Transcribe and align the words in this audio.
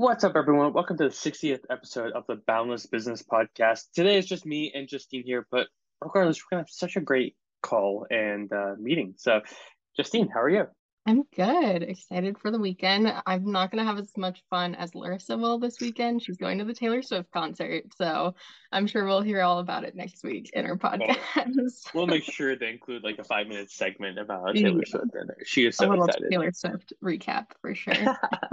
What's 0.00 0.24
up, 0.24 0.34
everyone? 0.34 0.72
Welcome 0.72 0.96
to 0.96 1.04
the 1.04 1.10
60th 1.10 1.60
episode 1.68 2.12
of 2.12 2.24
the 2.26 2.36
Boundless 2.36 2.86
Business 2.86 3.22
Podcast. 3.22 3.82
Today 3.94 4.16
is 4.16 4.24
just 4.24 4.46
me 4.46 4.72
and 4.74 4.88
Justine 4.88 5.22
here, 5.26 5.46
but 5.50 5.66
regardless, 6.00 6.38
we're 6.38 6.56
going 6.56 6.64
to 6.64 6.66
have 6.66 6.74
such 6.74 6.96
a 6.96 7.02
great 7.02 7.36
call 7.62 8.06
and 8.10 8.50
uh, 8.50 8.76
meeting. 8.78 9.12
So, 9.18 9.42
Justine, 9.98 10.30
how 10.30 10.40
are 10.40 10.48
you? 10.48 10.68
I'm 11.10 11.24
good. 11.34 11.82
Excited 11.82 12.38
for 12.38 12.52
the 12.52 12.58
weekend. 12.60 13.12
I'm 13.26 13.50
not 13.50 13.72
going 13.72 13.84
to 13.84 13.84
have 13.84 13.98
as 13.98 14.16
much 14.16 14.44
fun 14.48 14.76
as 14.76 14.94
Larissa 14.94 15.36
will 15.36 15.58
this 15.58 15.80
weekend. 15.80 16.22
She's 16.22 16.36
going 16.36 16.58
to 16.58 16.64
the 16.64 16.72
Taylor 16.72 17.02
Swift 17.02 17.32
concert. 17.32 17.92
So 17.98 18.36
I'm 18.70 18.86
sure 18.86 19.04
we'll 19.04 19.20
hear 19.20 19.42
all 19.42 19.58
about 19.58 19.82
it 19.82 19.96
next 19.96 20.22
week 20.22 20.52
in 20.52 20.66
our 20.66 20.76
podcast. 20.76 21.18
Well, 21.34 21.66
we'll 21.94 22.06
make 22.06 22.22
sure 22.32 22.54
to 22.54 22.64
include 22.64 23.02
like 23.02 23.18
a 23.18 23.24
five 23.24 23.48
minute 23.48 23.72
segment 23.72 24.20
about 24.20 24.54
Taylor 24.54 24.82
yeah. 24.86 25.00
Swift. 25.00 25.16
She 25.46 25.66
is 25.66 25.76
so 25.76 25.92
excited. 25.94 26.30
Taylor 26.30 26.52
Swift 26.52 26.92
recap 27.02 27.46
for 27.60 27.74
sure. 27.74 27.92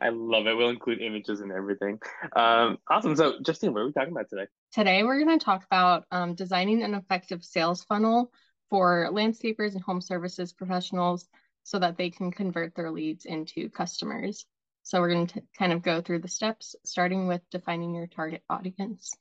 I 0.00 0.10
love 0.10 0.46
it. 0.46 0.56
We'll 0.56 0.70
include 0.70 1.02
images 1.02 1.40
and 1.40 1.50
everything. 1.50 1.98
Um, 2.36 2.78
awesome. 2.88 3.16
So, 3.16 3.40
Justine, 3.44 3.72
what 3.72 3.80
are 3.80 3.86
we 3.86 3.92
talking 3.92 4.12
about 4.12 4.30
today? 4.30 4.46
Today, 4.72 5.02
we're 5.02 5.24
going 5.24 5.36
to 5.36 5.44
talk 5.44 5.64
about 5.64 6.04
um, 6.12 6.36
designing 6.36 6.84
an 6.84 6.94
effective 6.94 7.42
sales 7.42 7.82
funnel 7.82 8.30
for 8.70 9.08
landscapers 9.12 9.72
and 9.74 9.82
home 9.82 10.00
services 10.00 10.52
professionals 10.52 11.28
so 11.66 11.80
that 11.80 11.98
they 11.98 12.10
can 12.10 12.30
convert 12.30 12.76
their 12.76 12.92
leads 12.92 13.24
into 13.24 13.68
customers. 13.68 14.46
So 14.84 15.00
we're 15.00 15.12
going 15.12 15.26
to 15.26 15.42
kind 15.58 15.72
of 15.72 15.82
go 15.82 16.00
through 16.00 16.20
the 16.20 16.28
steps, 16.28 16.76
starting 16.84 17.26
with 17.26 17.40
defining 17.50 17.92
your 17.92 18.06
target 18.06 18.42
audience. 18.48 19.12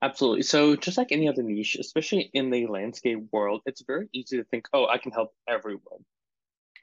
Absolutely. 0.00 0.42
So 0.42 0.76
just 0.76 0.96
like 0.96 1.10
any 1.10 1.28
other 1.28 1.42
niche, 1.42 1.74
especially 1.74 2.30
in 2.32 2.50
the 2.50 2.68
landscape 2.68 3.18
world, 3.32 3.62
it's 3.66 3.82
very 3.84 4.08
easy 4.12 4.36
to 4.36 4.44
think, 4.44 4.68
oh, 4.72 4.86
I 4.86 4.98
can 4.98 5.10
help 5.10 5.32
everyone, 5.48 6.04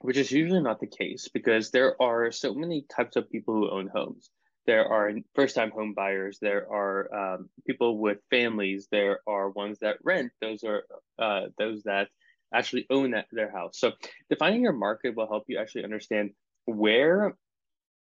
which 0.02 0.18
is 0.18 0.30
usually 0.30 0.60
not 0.60 0.78
the 0.78 0.86
case 0.86 1.26
because 1.32 1.70
there 1.70 2.00
are 2.00 2.30
so 2.30 2.52
many 2.52 2.84
types 2.94 3.16
of 3.16 3.30
people 3.30 3.54
who 3.54 3.70
own 3.70 3.88
homes. 3.88 4.28
There 4.66 4.86
are 4.86 5.10
first-time 5.34 5.70
home 5.70 5.94
buyers. 5.94 6.38
There 6.38 6.70
are 6.70 7.14
um, 7.14 7.48
people 7.66 7.96
with 7.96 8.18
families. 8.28 8.88
There 8.92 9.20
are 9.26 9.48
ones 9.48 9.78
that 9.80 9.96
rent. 10.04 10.32
Those 10.42 10.62
are 10.64 10.84
uh, 11.18 11.46
those 11.56 11.82
that 11.84 12.08
actually 12.52 12.86
own 12.90 13.12
that, 13.12 13.26
their 13.32 13.50
house. 13.50 13.78
So 13.78 13.92
defining 14.30 14.62
your 14.62 14.72
market 14.72 15.16
will 15.16 15.28
help 15.28 15.44
you 15.48 15.58
actually 15.58 15.84
understand 15.84 16.30
where 16.66 17.36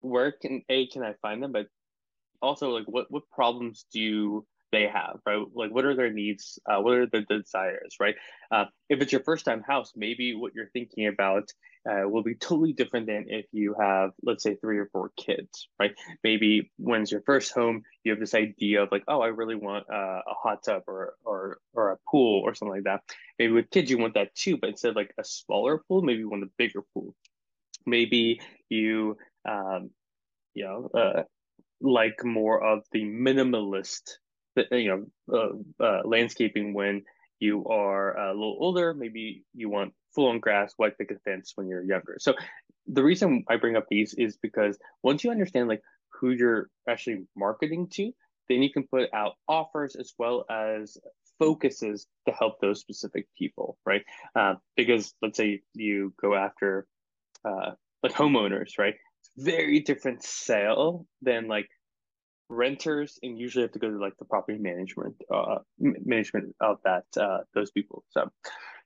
where 0.00 0.32
can 0.32 0.62
a 0.68 0.86
can 0.88 1.02
I 1.02 1.14
find 1.22 1.42
them, 1.42 1.52
but 1.52 1.66
also 2.42 2.70
like 2.70 2.86
what 2.86 3.06
what 3.10 3.28
problems 3.30 3.86
do 3.92 4.46
they 4.72 4.86
have, 4.88 5.18
right? 5.26 5.42
Like 5.54 5.70
what 5.70 5.84
are 5.84 5.94
their 5.94 6.12
needs? 6.12 6.58
Uh, 6.68 6.80
what 6.80 6.94
are 6.94 7.06
their 7.06 7.24
desires, 7.28 7.96
right? 8.00 8.14
Uh, 8.50 8.64
if 8.88 9.00
it's 9.00 9.12
your 9.12 9.22
first 9.22 9.44
time 9.44 9.62
house, 9.66 9.92
maybe 9.96 10.34
what 10.34 10.54
you're 10.54 10.70
thinking 10.72 11.06
about 11.06 11.48
uh, 11.88 12.08
will 12.08 12.22
be 12.22 12.34
totally 12.34 12.72
different 12.72 13.06
than 13.06 13.26
if 13.28 13.46
you 13.52 13.74
have, 13.78 14.10
let's 14.22 14.42
say, 14.42 14.56
three 14.56 14.78
or 14.78 14.88
four 14.92 15.12
kids, 15.16 15.68
right? 15.78 15.92
Maybe 16.24 16.70
when 16.78 17.02
it's 17.02 17.12
your 17.12 17.22
first 17.22 17.52
home, 17.52 17.82
you 18.02 18.12
have 18.12 18.20
this 18.20 18.34
idea 18.34 18.82
of 18.82 18.88
like, 18.90 19.04
oh, 19.06 19.20
I 19.20 19.28
really 19.28 19.54
want 19.54 19.86
uh, 19.92 20.22
a 20.26 20.34
hot 20.34 20.64
tub 20.64 20.82
or 20.88 21.14
or 21.24 21.58
pool 22.16 22.40
or 22.42 22.54
something 22.54 22.76
like 22.76 22.84
that. 22.84 23.02
Maybe 23.38 23.52
with 23.52 23.70
kids, 23.70 23.90
you 23.90 23.98
want 23.98 24.14
that 24.14 24.34
too, 24.34 24.56
but 24.56 24.70
instead 24.70 24.90
of 24.90 24.96
like 24.96 25.12
a 25.18 25.24
smaller 25.24 25.82
pool, 25.86 26.00
maybe 26.00 26.20
you 26.20 26.30
want 26.30 26.44
a 26.44 26.50
bigger 26.56 26.82
pool. 26.94 27.14
Maybe 27.84 28.40
you, 28.70 29.18
um, 29.46 29.90
you 30.54 30.64
know, 30.64 30.88
uh, 30.98 31.22
like 31.82 32.24
more 32.24 32.64
of 32.64 32.84
the 32.92 33.02
minimalist, 33.04 34.12
you 34.70 35.06
know, 35.28 35.60
uh, 35.80 35.84
uh, 35.84 36.00
landscaping 36.06 36.72
when 36.72 37.02
you 37.38 37.66
are 37.66 38.16
a 38.18 38.32
little 38.32 38.56
older. 38.60 38.94
Maybe 38.94 39.44
you 39.54 39.68
want 39.68 39.92
full 40.14 40.28
on 40.28 40.40
grass, 40.40 40.72
white 40.78 40.96
picket 40.96 41.18
fence 41.22 41.52
when 41.54 41.68
you're 41.68 41.84
younger. 41.84 42.16
So 42.18 42.32
the 42.86 43.04
reason 43.04 43.44
I 43.50 43.56
bring 43.56 43.76
up 43.76 43.86
these 43.90 44.14
is 44.14 44.38
because 44.38 44.78
once 45.02 45.22
you 45.22 45.30
understand 45.30 45.68
like 45.68 45.82
who 46.18 46.30
you're 46.30 46.70
actually 46.88 47.26
marketing 47.36 47.88
to, 47.92 48.10
then 48.48 48.62
you 48.62 48.72
can 48.72 48.86
put 48.90 49.12
out 49.12 49.34
offers 49.48 49.96
as 49.96 50.14
well 50.18 50.46
as 50.50 50.96
focuses 51.38 52.06
to 52.26 52.32
help 52.32 52.60
those 52.60 52.80
specific 52.80 53.26
people, 53.38 53.78
right? 53.84 54.02
Uh, 54.34 54.54
because 54.76 55.14
let's 55.22 55.36
say 55.36 55.60
you 55.74 56.12
go 56.20 56.34
after 56.34 56.86
uh, 57.44 57.72
like 58.02 58.12
homeowners, 58.12 58.78
right? 58.78 58.94
Very 59.36 59.80
different 59.80 60.22
sale 60.22 61.06
than 61.22 61.48
like 61.48 61.68
renters, 62.48 63.18
and 63.22 63.38
usually 63.38 63.62
have 63.62 63.72
to 63.72 63.78
go 63.78 63.90
to 63.90 63.98
like 63.98 64.16
the 64.18 64.24
property 64.24 64.58
management 64.58 65.14
uh, 65.32 65.58
management 65.78 66.54
of 66.60 66.78
that 66.84 67.04
uh, 67.20 67.38
those 67.54 67.70
people. 67.70 68.04
So 68.10 68.30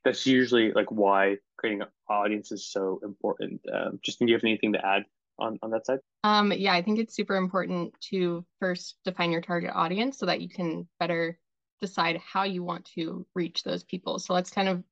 that's 0.05 0.27
usually 0.27 0.73
like 0.73 0.91
why 0.91 1.37
creating 1.59 1.83
an 1.83 1.89
audience 2.09 2.53
is 2.53 2.71
so 2.71 3.01
important. 3.05 3.61
Um, 3.73 4.01
Justin, 4.03 4.27
do 4.27 4.33
you 4.33 4.37
have 4.37 4.45
anything 4.45 4.73
to 4.73 4.85
add 4.85 5.05
on, 5.39 5.59
on 5.63 5.71
that 5.71 5.87
side? 5.87 5.99
Um, 6.25 6.53
yeah, 6.53 6.73
I 6.73 6.83
think 6.83 6.99
it's 6.99 7.15
super 7.15 7.37
important 7.37 7.95
to 8.11 8.45
first 8.61 8.97
define 9.05 9.31
your 9.31 9.41
target 9.41 9.73
audience 9.75 10.19
so 10.19 10.27
that 10.27 10.41
you 10.41 10.49
can 10.49 10.89
better 10.99 11.39
decide 11.81 12.21
how 12.21 12.45
you 12.45 12.63
want 12.63 12.85
to 12.97 13.27
reach 13.35 13.63
those 13.63 13.83
people. 13.83 14.19
So 14.19 14.35
let's 14.35 14.51
kind 14.51 14.69
of 14.69 14.83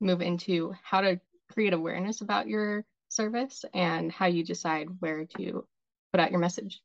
move 0.00 0.22
into 0.22 0.72
how 0.82 1.00
to 1.02 1.20
create 1.52 1.72
awareness 1.72 2.20
about 2.20 2.48
your 2.48 2.84
service 3.08 3.64
and 3.74 4.10
how 4.10 4.26
you 4.26 4.44
decide 4.44 4.88
where 5.00 5.26
to 5.36 5.66
put 6.12 6.20
out 6.20 6.30
your 6.30 6.40
message. 6.40 6.80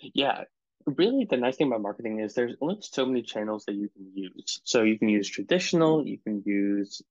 Yeah, 0.00 0.44
really 0.86 1.26
the 1.28 1.36
nice 1.36 1.56
thing 1.56 1.68
about 1.68 1.82
marketing 1.82 2.20
is 2.20 2.34
there's 2.34 2.56
only 2.60 2.78
so 2.80 3.06
many 3.06 3.22
channels 3.22 3.64
that 3.66 3.74
you 3.74 3.88
can 3.88 4.10
use. 4.14 4.60
So 4.64 4.82
you 4.82 4.98
can 4.98 5.08
use 5.08 5.28
traditional, 5.28 6.06
you 6.06 6.18
can 6.18 6.42
use 6.44 7.02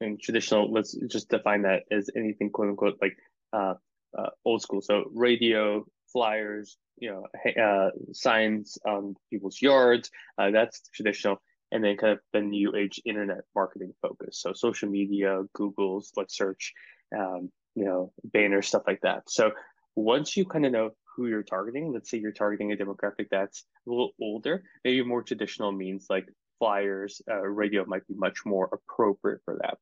and 0.00 0.20
traditional, 0.20 0.72
let's 0.72 0.92
just 0.92 1.28
define 1.28 1.62
that 1.62 1.82
as 1.90 2.08
anything 2.16 2.50
quote 2.50 2.68
unquote 2.68 2.98
like 3.02 3.16
uh, 3.52 3.74
uh, 4.16 4.30
old 4.44 4.62
school. 4.62 4.80
So 4.80 5.04
radio, 5.12 5.86
flyers, 6.12 6.76
you 6.98 7.10
know, 7.10 7.62
uh, 7.62 7.90
signs 8.12 8.78
on 8.86 9.14
people's 9.30 9.60
yards, 9.60 10.10
uh, 10.38 10.50
that's 10.50 10.88
traditional. 10.94 11.40
And 11.70 11.84
then 11.84 11.98
kind 11.98 12.14
of 12.14 12.20
the 12.32 12.40
new 12.40 12.74
age 12.74 12.98
internet 13.04 13.44
marketing 13.54 13.92
focus. 14.00 14.40
So 14.40 14.54
social 14.54 14.88
media, 14.88 15.42
Google's 15.52 16.12
like 16.16 16.28
search, 16.30 16.72
um, 17.14 17.50
you 17.74 17.84
know, 17.84 18.12
banners, 18.24 18.68
stuff 18.68 18.84
like 18.86 19.02
that. 19.02 19.24
So 19.28 19.52
once 19.94 20.34
you 20.34 20.46
kind 20.46 20.64
of 20.64 20.72
know 20.72 20.90
who 21.18 21.26
you're 21.26 21.42
targeting. 21.42 21.92
Let's 21.92 22.08
say 22.08 22.18
you're 22.18 22.30
targeting 22.30 22.72
a 22.72 22.76
demographic 22.76 23.26
that's 23.30 23.64
a 23.86 23.90
little 23.90 24.12
older, 24.22 24.62
maybe 24.84 25.02
more 25.02 25.22
traditional 25.22 25.72
means 25.72 26.06
like 26.08 26.28
flyers, 26.60 27.20
uh, 27.28 27.40
radio 27.40 27.84
might 27.86 28.06
be 28.06 28.14
much 28.14 28.46
more 28.46 28.70
appropriate 28.72 29.40
for 29.44 29.58
that. 29.62 29.78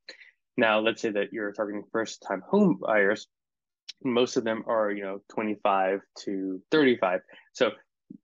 Now, 0.57 0.81
let's 0.81 1.03
say 1.03 1.11
that 1.11 1.35
you're 1.35 1.53
targeting 1.53 1.85
first 1.93 2.25
time 2.27 2.43
home 2.49 2.79
buyers. 2.81 3.29
Most 4.05 4.37
of 4.37 4.45
them 4.45 4.65
are, 4.67 4.91
you 4.91 5.03
know, 5.03 5.21
25 5.31 6.01
to 6.25 6.63
35. 6.71 7.21
So 7.53 7.73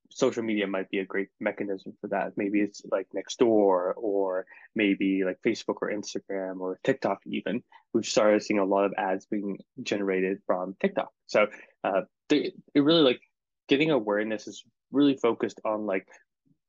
social 0.09 0.43
media 0.43 0.67
might 0.67 0.89
be 0.89 0.99
a 0.99 1.05
great 1.05 1.29
mechanism 1.39 1.93
for 1.99 2.07
that. 2.07 2.33
Maybe 2.37 2.61
it's 2.61 2.83
like 2.91 3.07
Nextdoor 3.15 3.93
or 3.97 4.45
maybe 4.75 5.23
like 5.23 5.39
Facebook 5.45 5.77
or 5.81 5.91
Instagram 5.91 6.59
or 6.59 6.79
TikTok 6.83 7.19
even. 7.25 7.63
We've 7.93 8.05
started 8.05 8.43
seeing 8.43 8.59
a 8.59 8.65
lot 8.65 8.85
of 8.85 8.93
ads 8.97 9.25
being 9.25 9.57
generated 9.81 10.39
from 10.45 10.75
TikTok. 10.79 11.09
So 11.25 11.47
uh, 11.83 12.01
they, 12.29 12.53
it 12.73 12.79
really 12.79 13.01
like 13.01 13.21
getting 13.67 13.91
awareness 13.91 14.47
is 14.47 14.63
really 14.91 15.15
focused 15.15 15.59
on 15.65 15.85
like 15.85 16.07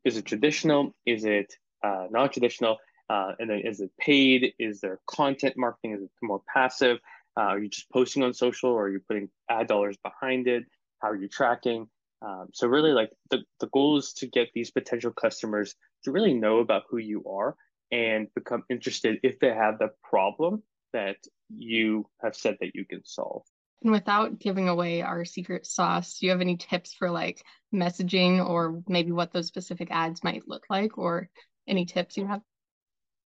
is 0.04 0.16
it 0.16 0.24
traditional 0.24 0.94
is 1.06 1.24
it 1.24 1.54
uh, 1.82 2.06
non-traditional 2.10 2.78
uh, 3.10 3.32
and 3.38 3.50
then 3.50 3.60
is 3.60 3.80
it 3.80 3.90
paid 4.00 4.54
is 4.58 4.80
there 4.80 4.98
content 5.06 5.54
marketing 5.56 5.92
is 5.92 6.02
it 6.02 6.10
more 6.22 6.40
passive 6.52 6.98
uh, 7.36 7.42
are 7.42 7.58
you 7.58 7.68
just 7.68 7.90
posting 7.90 8.22
on 8.22 8.32
social 8.32 8.70
or 8.70 8.84
are 8.84 8.90
you 8.90 9.00
putting 9.06 9.28
ad 9.50 9.66
dollars 9.66 9.96
behind 10.02 10.46
it 10.46 10.64
how 11.00 11.08
are 11.08 11.16
you 11.16 11.28
tracking 11.28 11.86
um, 12.22 12.48
so 12.52 12.66
really 12.66 12.92
like 12.92 13.10
the, 13.30 13.42
the 13.60 13.68
goal 13.68 13.98
is 13.98 14.12
to 14.14 14.26
get 14.26 14.48
these 14.54 14.70
potential 14.70 15.12
customers 15.12 15.74
to 16.04 16.12
really 16.12 16.34
know 16.34 16.58
about 16.58 16.84
who 16.88 16.98
you 16.98 17.24
are 17.28 17.54
and 17.92 18.28
become 18.34 18.62
interested 18.70 19.18
if 19.22 19.38
they 19.40 19.52
have 19.52 19.78
the 19.78 19.90
problem 20.02 20.62
that 20.92 21.16
you 21.50 22.06
have 22.22 22.34
said 22.34 22.56
that 22.60 22.74
you 22.74 22.84
can 22.84 23.00
solve 23.04 23.42
and 23.84 23.92
without 23.92 24.38
giving 24.38 24.68
away 24.68 25.02
our 25.02 25.26
secret 25.26 25.66
sauce, 25.66 26.18
do 26.18 26.26
you 26.26 26.32
have 26.32 26.40
any 26.40 26.56
tips 26.56 26.94
for 26.94 27.10
like 27.10 27.44
messaging 27.72 28.44
or 28.44 28.82
maybe 28.88 29.12
what 29.12 29.30
those 29.30 29.46
specific 29.46 29.88
ads 29.90 30.24
might 30.24 30.48
look 30.48 30.64
like 30.70 30.96
or 30.96 31.28
any 31.68 31.84
tips 31.84 32.16
you 32.16 32.26
have? 32.26 32.40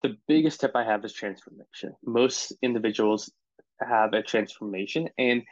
The 0.03 0.17
biggest 0.29 0.61
tip 0.61 0.71
I 0.77 0.85
have 0.85 1.05
is 1.05 1.13
transformation. 1.13 1.97
Most 2.05 2.53
individuals 2.63 3.29
have 3.81 4.13
a 4.13 4.23
transformation 4.23 5.09
and 5.19 5.43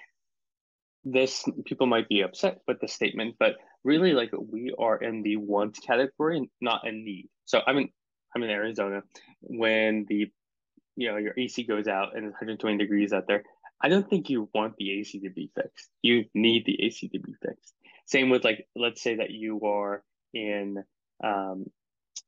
this 1.05 1.45
people 1.67 1.87
might 1.87 2.09
be 2.09 2.23
upset 2.23 2.61
with 2.67 2.81
the 2.81 2.89
statement, 2.89 3.37
but 3.39 3.57
really 3.85 4.13
like 4.13 4.31
we 4.33 4.75
are 4.79 4.97
in 4.97 5.23
the 5.23 5.37
want 5.37 5.79
category, 5.87 6.51
not 6.63 6.87
a 6.89 6.93
need. 6.93 7.29
So 7.45 7.61
I'm 7.67 7.77
in 7.77 7.89
I'm 8.35 8.43
in 8.43 8.51
Arizona 8.51 9.03
when 9.41 10.07
the 10.09 10.31
you 10.97 11.11
know 11.11 11.19
your 11.19 11.35
AC 11.37 11.65
goes 11.65 11.89
out 11.89 12.17
and 12.17 12.25
it's 12.25 12.33
120 12.33 12.79
degrees 12.79 13.13
out 13.13 13.27
there 13.29 13.45
I 13.85 13.89
don't 13.89 14.09
think 14.09 14.31
you 14.31 14.49
want 14.55 14.77
the 14.79 14.99
AC 14.99 15.21
to 15.21 15.31
be 15.31 15.51
fixed. 15.55 15.91
You 16.01 16.25
need 16.35 16.65
the 16.65 16.83
AC 16.83 17.09
to 17.09 17.19
be 17.19 17.35
fixed. 17.43 17.75
Same 18.07 18.31
with 18.31 18.43
like, 18.43 18.67
let's 18.75 19.03
say 19.03 19.17
that 19.17 19.31
you 19.31 19.61
are 19.63 20.03
in, 20.33 20.83
um, 21.23 21.67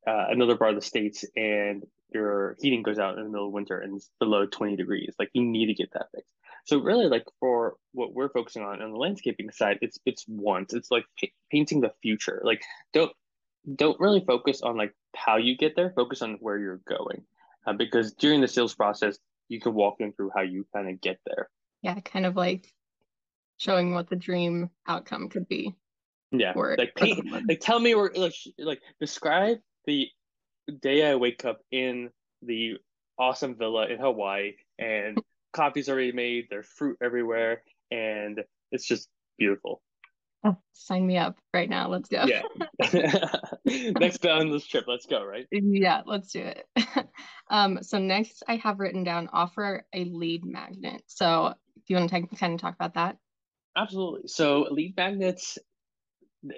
uh, 0.06 0.26
another 0.28 0.56
part 0.56 0.74
of 0.74 0.76
the 0.76 0.86
states 0.86 1.24
and 1.34 1.82
your 2.16 2.56
heating 2.60 2.82
goes 2.82 2.98
out 2.98 3.18
in 3.18 3.24
the 3.24 3.30
middle 3.30 3.48
of 3.48 3.52
winter 3.52 3.78
and 3.78 3.96
it's 3.96 4.10
below 4.18 4.46
20 4.46 4.76
degrees. 4.76 5.14
Like 5.18 5.30
you 5.34 5.44
need 5.44 5.66
to 5.66 5.74
get 5.74 5.92
that 5.92 6.06
fixed. 6.14 6.32
So 6.64 6.78
really, 6.80 7.06
like 7.06 7.24
for 7.38 7.76
what 7.92 8.12
we're 8.12 8.30
focusing 8.30 8.62
on 8.62 8.82
on 8.82 8.90
the 8.90 8.98
landscaping 8.98 9.50
side, 9.50 9.78
it's 9.82 9.98
it's 10.04 10.24
once 10.26 10.74
it's 10.74 10.90
like 10.90 11.04
pa- 11.20 11.28
painting 11.50 11.80
the 11.80 11.92
future. 12.02 12.40
Like 12.44 12.62
don't 12.92 13.12
don't 13.76 14.00
really 14.00 14.24
focus 14.26 14.62
on 14.62 14.76
like 14.76 14.92
how 15.14 15.36
you 15.36 15.56
get 15.56 15.76
there. 15.76 15.92
Focus 15.94 16.22
on 16.22 16.38
where 16.40 16.58
you're 16.58 16.80
going, 16.88 17.22
uh, 17.66 17.72
because 17.72 18.14
during 18.14 18.40
the 18.40 18.48
sales 18.48 18.74
process, 18.74 19.16
you 19.48 19.60
can 19.60 19.74
walk 19.74 19.98
them 19.98 20.12
through 20.12 20.30
how 20.34 20.42
you 20.42 20.66
kind 20.74 20.88
of 20.90 21.00
get 21.00 21.20
there. 21.24 21.48
Yeah, 21.82 22.00
kind 22.00 22.26
of 22.26 22.34
like 22.34 22.72
showing 23.58 23.94
what 23.94 24.10
the 24.10 24.16
dream 24.16 24.70
outcome 24.88 25.28
could 25.28 25.46
be. 25.46 25.72
Yeah, 26.32 26.52
like 26.56 26.96
paint, 26.96 27.28
like 27.48 27.60
tell 27.60 27.78
me 27.78 27.94
where 27.94 28.10
like 28.16 28.34
like 28.58 28.80
describe 28.98 29.58
the 29.84 30.08
day 30.72 31.08
I 31.08 31.16
wake 31.16 31.44
up 31.44 31.60
in 31.70 32.10
the 32.42 32.74
awesome 33.18 33.56
villa 33.56 33.86
in 33.86 33.98
Hawaii 33.98 34.52
and 34.78 35.18
coffee's 35.52 35.88
already 35.88 36.12
made, 36.12 36.46
there's 36.50 36.66
fruit 36.66 36.98
everywhere, 37.02 37.62
and 37.90 38.42
it's 38.70 38.86
just 38.86 39.08
beautiful. 39.38 39.80
Oh, 40.44 40.56
sign 40.72 41.06
me 41.06 41.16
up 41.16 41.36
right 41.52 41.68
now. 41.68 41.88
Let's 41.88 42.08
go. 42.08 42.24
Yeah. 42.26 42.42
next 43.98 44.24
on 44.26 44.50
this 44.50 44.66
trip, 44.66 44.84
let's 44.86 45.06
go, 45.06 45.24
right? 45.24 45.46
Yeah, 45.50 46.02
let's 46.06 46.30
do 46.30 46.40
it. 46.40 46.66
um, 47.50 47.82
so 47.82 47.98
next 47.98 48.44
I 48.46 48.56
have 48.56 48.78
written 48.78 49.02
down 49.02 49.28
offer 49.32 49.86
a 49.92 50.04
lead 50.04 50.44
magnet. 50.44 51.02
So 51.06 51.54
do 51.74 51.82
you 51.94 51.96
want 51.96 52.10
to 52.10 52.14
take, 52.14 52.38
kind 52.38 52.54
of 52.54 52.60
talk 52.60 52.74
about 52.74 52.94
that? 52.94 53.16
Absolutely. 53.76 54.28
So 54.28 54.68
lead 54.70 54.96
magnets 54.96 55.58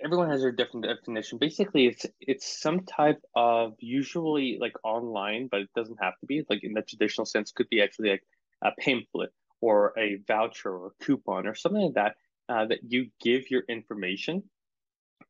everyone 0.02 0.30
has 0.30 0.42
their 0.42 0.52
different 0.52 0.86
definition. 0.86 1.38
Basically, 1.38 1.86
it's 1.86 2.06
it's 2.20 2.60
some 2.60 2.84
type 2.84 3.20
of 3.34 3.74
usually 3.78 4.58
like 4.60 4.74
online, 4.84 5.48
but 5.50 5.60
it 5.60 5.70
doesn't 5.74 5.98
have 6.00 6.18
to 6.20 6.26
be 6.26 6.44
like 6.48 6.64
in 6.64 6.74
the 6.74 6.82
traditional 6.82 7.26
sense. 7.26 7.52
Could 7.52 7.68
be 7.68 7.82
actually 7.82 8.10
like 8.10 8.24
a 8.62 8.70
pamphlet 8.78 9.30
or 9.60 9.92
a 9.98 10.18
voucher 10.26 10.70
or 10.70 10.86
a 10.88 11.04
coupon 11.04 11.46
or 11.46 11.54
something 11.54 11.82
like 11.82 11.94
that 11.94 12.14
uh, 12.48 12.66
that 12.66 12.80
you 12.88 13.10
give 13.20 13.50
your 13.50 13.62
information 13.68 14.42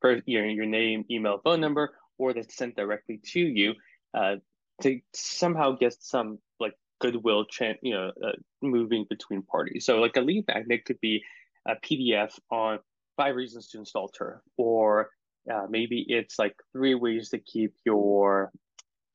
for 0.01 0.21
your 0.27 0.47
your 0.47 0.67
name, 0.67 1.05
email, 1.11 1.41
phone 1.43 1.61
number, 1.61 1.95
or 2.19 2.33
that's 2.33 2.57
sent 2.57 2.77
directly 2.77 3.21
to 3.25 3.41
you 3.41 3.75
uh, 4.15 4.37
to 4.83 5.01
somehow 5.13 5.73
get 5.73 5.95
some 6.03 6.39
like 6.61 6.75
goodwill, 7.01 7.45
chan- 7.45 7.79
you 7.83 7.95
know, 7.95 8.13
uh, 8.25 8.33
moving 8.63 9.07
between 9.09 9.43
parties. 9.43 9.87
So 9.87 9.99
like 9.99 10.17
a 10.17 10.21
lead 10.21 10.45
magnet 10.49 10.85
could 10.85 11.01
be 11.01 11.23
a 11.67 11.75
PDF 11.77 12.39
on 12.51 12.79
five 13.19 13.37
reasons 13.37 13.69
to 13.69 13.79
install 13.79 14.09
turf, 14.09 14.41
or 14.57 15.11
uh, 15.53 15.67
maybe 15.69 16.07
it's 16.09 16.39
like 16.39 16.55
three 16.73 16.95
ways 16.95 17.29
to 17.31 17.39
keep 17.39 17.75
your 17.85 18.51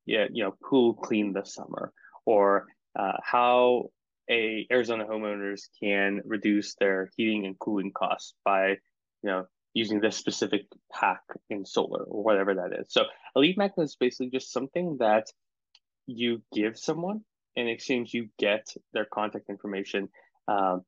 yeah, 0.06 0.26
you 0.32 0.44
know 0.44 0.54
pool 0.64 0.94
clean 0.94 1.34
this 1.34 1.56
summer, 1.56 1.92
or 2.26 2.68
uh, 3.00 3.14
how 3.24 3.86
a 4.30 4.68
Arizona 4.72 5.06
homeowners 5.06 5.62
can 5.82 6.22
reduce 6.26 6.76
their 6.76 7.10
heating 7.18 7.46
and 7.48 7.58
cooling 7.58 7.92
costs 7.92 8.36
by 8.46 8.70
you 8.70 8.78
know 9.24 9.46
using 9.74 10.00
this 10.00 10.18
specific 10.18 10.66
pack 10.92 11.22
in 11.50 11.66
solar 11.66 12.04
or 12.04 12.24
whatever 12.24 12.54
that 12.54 12.78
is. 12.80 12.88
So 12.90 13.06
a 13.36 13.40
lead 13.40 13.58
magnet 13.58 13.86
is 13.86 13.96
basically 13.96 14.30
just 14.30 14.52
something 14.52 14.98
that 15.00 15.26
you 16.06 16.44
give 16.54 16.78
someone 16.78 17.22
in 17.56 17.68
exchange 17.68 18.14
you 18.14 18.30
get 18.38 18.68
their 18.94 19.06
contact 19.06 19.50
information 19.50 20.10
um, 20.48 20.82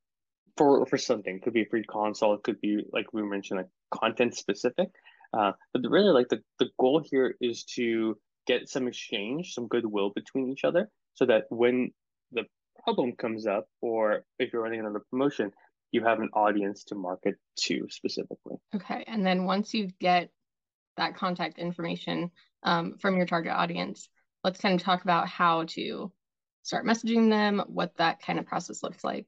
for 0.58 0.86
for 0.86 0.98
something. 0.98 1.36
It 1.36 1.44
could 1.44 1.54
be 1.54 1.64
a 1.64 1.70
free 1.70 1.84
console. 1.84 2.34
It 2.34 2.44
could 2.44 2.60
be 2.62 2.84
like 2.92 3.14
we 3.14 3.24
mentioned, 3.24 3.60
like 3.60 4.00
content 4.00 4.36
specific. 4.36 4.90
Uh, 5.34 5.52
but 5.74 5.82
really, 5.90 6.12
like 6.12 6.30
the 6.30 6.42
the 6.60 6.70
goal 6.80 7.04
here 7.04 7.36
is 7.42 7.64
to 7.76 8.18
get 8.48 8.70
some 8.70 8.88
exchange, 8.88 9.54
some 9.54 9.68
goodwill 9.68 10.12
between 10.16 10.50
each 10.50 10.64
other, 10.64 10.90
so 11.14 11.26
that 11.26 11.46
when 11.50 11.92
the 12.32 12.44
problem 12.84 13.14
comes 13.14 13.48
up, 13.48 13.68
or 13.82 14.24
if 14.40 14.54
you're 14.54 14.62
running 14.62 14.80
another 14.80 15.04
promotion, 15.10 15.52
you 15.92 16.04
have 16.04 16.20
an 16.20 16.30
audience 16.34 16.84
to 16.86 16.96
market 16.96 17.36
to 17.60 17.88
specifically. 17.90 18.58
Okay, 18.76 19.04
and 19.08 19.26
then 19.26 19.46
once 19.46 19.74
you 19.74 19.90
get 20.00 20.30
that 20.98 21.16
contact 21.16 21.58
information 21.58 22.32
um, 22.64 22.96
from 23.00 23.18
your 23.18 23.26
target 23.26 23.52
audience, 23.52 24.08
let's 24.44 24.60
kind 24.60 24.80
of 24.80 24.86
talk 24.86 25.04
about 25.04 25.28
how 25.28 25.64
to 25.64 26.12
start 26.64 26.86
messaging 26.86 27.30
them, 27.30 27.64
what 27.68 27.96
that 27.98 28.22
kind 28.22 28.40
of 28.40 28.46
process 28.46 28.82
looks 28.84 29.04
like. 29.04 29.28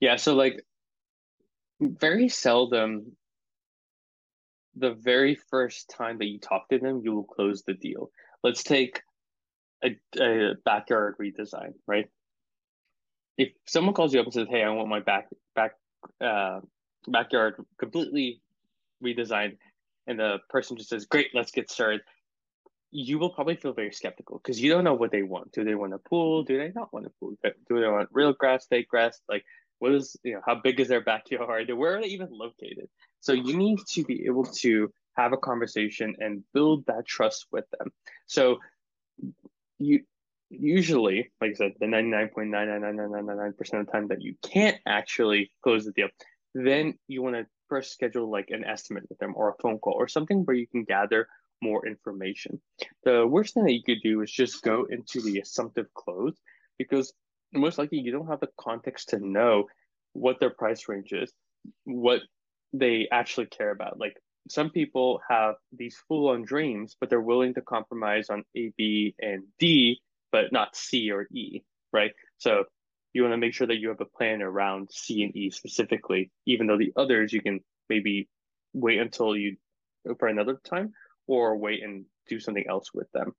Yeah, 0.00 0.16
so 0.16 0.34
like 0.34 0.62
very 1.80 2.28
seldom 2.28 3.16
the 4.76 4.92
very 4.92 5.34
first 5.34 5.90
time 5.96 6.18
that 6.18 6.26
you 6.26 6.38
talk 6.38 6.68
to 6.68 6.78
them, 6.78 7.00
you 7.02 7.14
will 7.14 7.24
close 7.24 7.62
the 7.62 7.74
deal. 7.74 8.10
Let's 8.42 8.62
take 8.62 9.02
a, 9.82 9.96
a 10.20 10.54
backyard 10.64 11.16
redesign, 11.20 11.72
right? 11.86 12.08
If 13.38 13.52
someone 13.66 13.94
calls 13.94 14.12
you 14.14 14.20
up 14.20 14.26
and 14.26 14.34
says, 14.34 14.48
"Hey, 14.48 14.62
I 14.62 14.70
want 14.70 14.88
my 14.88 15.00
back 15.00 15.28
back 15.54 15.72
uh, 16.20 16.60
backyard 17.08 17.54
completely 17.78 18.40
redesigned," 19.02 19.56
and 20.06 20.18
the 20.18 20.38
person 20.48 20.76
just 20.76 20.90
says, 20.90 21.06
"Great, 21.06 21.28
let's 21.34 21.50
get 21.50 21.70
started," 21.70 22.00
you 22.90 23.18
will 23.18 23.30
probably 23.30 23.56
feel 23.56 23.74
very 23.74 23.92
skeptical 23.92 24.38
because 24.38 24.60
you 24.60 24.70
don't 24.70 24.84
know 24.84 24.94
what 24.94 25.10
they 25.10 25.22
want. 25.22 25.52
Do 25.52 25.64
they 25.64 25.74
want 25.74 25.92
a 25.92 25.98
pool? 25.98 26.44
Do 26.44 26.56
they 26.56 26.72
not 26.74 26.92
want 26.92 27.06
a 27.06 27.10
pool? 27.20 27.34
Do 27.42 27.80
they 27.80 27.88
want 27.88 28.08
real 28.12 28.32
grass, 28.32 28.66
fake 28.66 28.88
grass? 28.88 29.20
Like 29.28 29.44
what 29.78 29.92
is 29.92 30.16
you 30.22 30.34
know 30.34 30.40
how 30.44 30.56
big 30.62 30.80
is 30.80 30.88
their 30.88 31.02
backyard? 31.02 31.70
Where 31.74 31.96
are 31.96 32.02
they 32.02 32.08
even 32.08 32.28
located? 32.30 32.88
So 33.20 33.32
you 33.32 33.56
need 33.56 33.78
to 33.94 34.04
be 34.04 34.26
able 34.26 34.44
to 34.44 34.90
have 35.16 35.32
a 35.32 35.38
conversation 35.38 36.14
and 36.18 36.44
build 36.52 36.86
that 36.86 37.06
trust 37.06 37.46
with 37.50 37.64
them. 37.78 37.90
So 38.26 38.58
you 39.78 40.00
usually 40.48 41.28
like 41.40 41.50
i 41.50 41.54
said 41.54 41.72
the 41.80 41.86
99.99999% 41.86 43.80
of 43.80 43.86
the 43.86 43.90
time 43.90 44.06
that 44.06 44.22
you 44.22 44.36
can't 44.42 44.78
actually 44.86 45.50
close 45.60 45.84
the 45.84 45.90
deal 45.90 46.06
then 46.54 46.94
you 47.08 47.20
want 47.20 47.34
to 47.34 47.44
first 47.68 47.92
schedule 47.92 48.30
like 48.30 48.50
an 48.50 48.64
estimate 48.64 49.04
with 49.08 49.18
them 49.18 49.34
or 49.36 49.50
a 49.50 49.62
phone 49.62 49.78
call 49.78 49.94
or 49.94 50.08
something 50.08 50.44
where 50.44 50.56
you 50.56 50.66
can 50.66 50.84
gather 50.84 51.28
more 51.62 51.86
information. 51.86 52.60
The 53.04 53.26
worst 53.26 53.54
thing 53.54 53.64
that 53.64 53.72
you 53.72 53.82
could 53.82 54.02
do 54.02 54.20
is 54.22 54.30
just 54.30 54.62
go 54.62 54.86
into 54.88 55.20
the 55.20 55.40
assumptive 55.40 55.92
close 55.94 56.36
because 56.78 57.12
most 57.56 57.78
likely 57.78 57.98
you 57.98 58.12
don't 58.12 58.28
have 58.28 58.40
the 58.40 58.48
context 58.58 59.10
to 59.10 59.18
know 59.18 59.64
what 60.12 60.40
their 60.40 60.50
price 60.50 60.88
range 60.88 61.12
is, 61.12 61.32
what 61.84 62.20
they 62.72 63.08
actually 63.10 63.46
care 63.46 63.70
about. 63.70 63.98
Like 63.98 64.16
some 64.48 64.70
people 64.70 65.20
have 65.28 65.54
these 65.72 65.96
full 66.08 66.28
on 66.28 66.42
dreams, 66.42 66.96
but 67.00 67.10
they're 67.10 67.20
willing 67.20 67.54
to 67.54 67.60
compromise 67.60 68.30
on 68.30 68.44
A, 68.56 68.72
B, 68.76 69.14
and 69.20 69.44
D, 69.58 70.00
but 70.32 70.52
not 70.52 70.76
C 70.76 71.10
or 71.10 71.26
E, 71.32 71.62
right? 71.92 72.12
So 72.38 72.64
you 73.12 73.22
want 73.22 73.32
to 73.32 73.38
make 73.38 73.54
sure 73.54 73.66
that 73.66 73.78
you 73.78 73.88
have 73.88 74.00
a 74.00 74.04
plan 74.04 74.42
around 74.42 74.90
C 74.92 75.22
and 75.22 75.34
E 75.34 75.50
specifically, 75.50 76.30
even 76.46 76.66
though 76.66 76.78
the 76.78 76.92
others 76.96 77.32
you 77.32 77.40
can 77.40 77.60
maybe 77.88 78.28
wait 78.72 78.98
until 78.98 79.36
you 79.36 79.56
for 80.18 80.28
another 80.28 80.60
time 80.64 80.92
or 81.26 81.56
wait 81.56 81.82
and 81.82 82.04
do 82.28 82.38
something 82.38 82.64
else 82.68 82.92
with 82.94 83.10
them. 83.12 83.32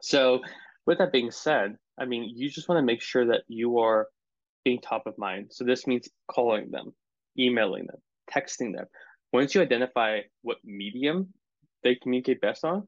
So 0.00 0.40
with 0.86 0.98
that 0.98 1.12
being 1.12 1.30
said, 1.30 1.76
I 1.98 2.04
mean, 2.06 2.32
you 2.34 2.50
just 2.50 2.68
want 2.68 2.78
to 2.78 2.84
make 2.84 3.00
sure 3.00 3.26
that 3.26 3.42
you 3.48 3.78
are 3.78 4.08
being 4.64 4.80
top 4.80 5.06
of 5.06 5.16
mind. 5.18 5.48
So 5.50 5.64
this 5.64 5.86
means 5.86 6.08
calling 6.28 6.70
them, 6.70 6.94
emailing 7.38 7.86
them, 7.86 7.98
texting 8.32 8.74
them. 8.74 8.86
Once 9.32 9.54
you 9.54 9.60
identify 9.60 10.20
what 10.42 10.58
medium 10.64 11.32
they 11.82 11.94
communicate 11.96 12.40
best 12.40 12.64
on, 12.64 12.86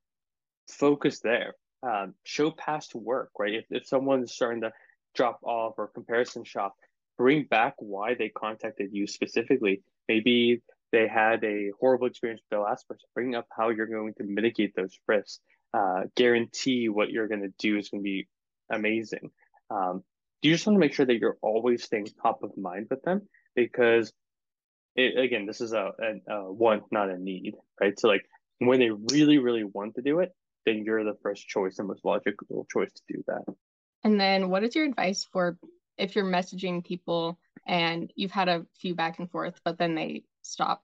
focus 0.68 1.20
there. 1.20 1.54
Um, 1.82 2.14
show 2.24 2.50
past 2.50 2.94
work, 2.94 3.30
right? 3.38 3.54
If, 3.54 3.66
if 3.70 3.86
someone's 3.86 4.32
starting 4.32 4.62
to 4.62 4.72
drop 5.14 5.38
off 5.42 5.74
or 5.78 5.88
comparison 5.88 6.44
shop, 6.44 6.74
bring 7.18 7.44
back 7.44 7.74
why 7.78 8.14
they 8.14 8.28
contacted 8.28 8.88
you 8.92 9.06
specifically. 9.06 9.82
Maybe 10.08 10.62
they 10.92 11.06
had 11.08 11.44
a 11.44 11.70
horrible 11.78 12.06
experience 12.06 12.40
with 12.40 12.50
their 12.50 12.60
last 12.60 12.88
person. 12.88 13.06
Bring 13.14 13.34
up 13.34 13.46
how 13.56 13.68
you're 13.68 13.86
going 13.86 14.14
to 14.14 14.24
mitigate 14.24 14.74
those 14.74 14.98
risks. 15.06 15.40
Uh, 15.74 16.04
guarantee 16.14 16.88
what 16.88 17.10
you're 17.10 17.28
going 17.28 17.42
to 17.42 17.52
do 17.58 17.76
is 17.76 17.90
going 17.90 18.02
to 18.02 18.04
be 18.04 18.26
amazing. 18.70 19.30
Um, 19.70 20.02
you 20.42 20.52
just 20.52 20.66
want 20.66 20.76
to 20.76 20.80
make 20.80 20.94
sure 20.94 21.06
that 21.06 21.18
you're 21.18 21.38
always 21.42 21.82
staying 21.82 22.08
top 22.22 22.42
of 22.42 22.56
mind 22.56 22.86
with 22.90 23.02
them 23.02 23.22
because 23.54 24.12
it, 24.94 25.18
again, 25.18 25.46
this 25.46 25.60
is 25.60 25.72
a, 25.72 25.92
a, 26.00 26.32
a 26.34 26.52
want, 26.52 26.84
not 26.90 27.10
a 27.10 27.18
need, 27.18 27.54
right? 27.80 27.98
So 27.98 28.08
like 28.08 28.24
when 28.58 28.80
they 28.80 28.90
really, 28.90 29.38
really 29.38 29.64
want 29.64 29.96
to 29.96 30.02
do 30.02 30.20
it, 30.20 30.32
then 30.64 30.84
you're 30.84 31.04
the 31.04 31.16
first 31.22 31.46
choice 31.46 31.78
and 31.78 31.88
most 31.88 32.04
logical 32.04 32.66
choice 32.72 32.92
to 32.92 33.02
do 33.08 33.24
that. 33.26 33.42
And 34.04 34.20
then 34.20 34.50
what 34.50 34.64
is 34.64 34.74
your 34.74 34.84
advice 34.84 35.24
for 35.24 35.58
if 35.98 36.14
you're 36.14 36.24
messaging 36.24 36.84
people 36.84 37.38
and 37.66 38.12
you've 38.14 38.30
had 38.30 38.48
a 38.48 38.66
few 38.80 38.94
back 38.94 39.18
and 39.18 39.30
forth, 39.30 39.60
but 39.64 39.78
then 39.78 39.94
they 39.94 40.22
stop 40.42 40.82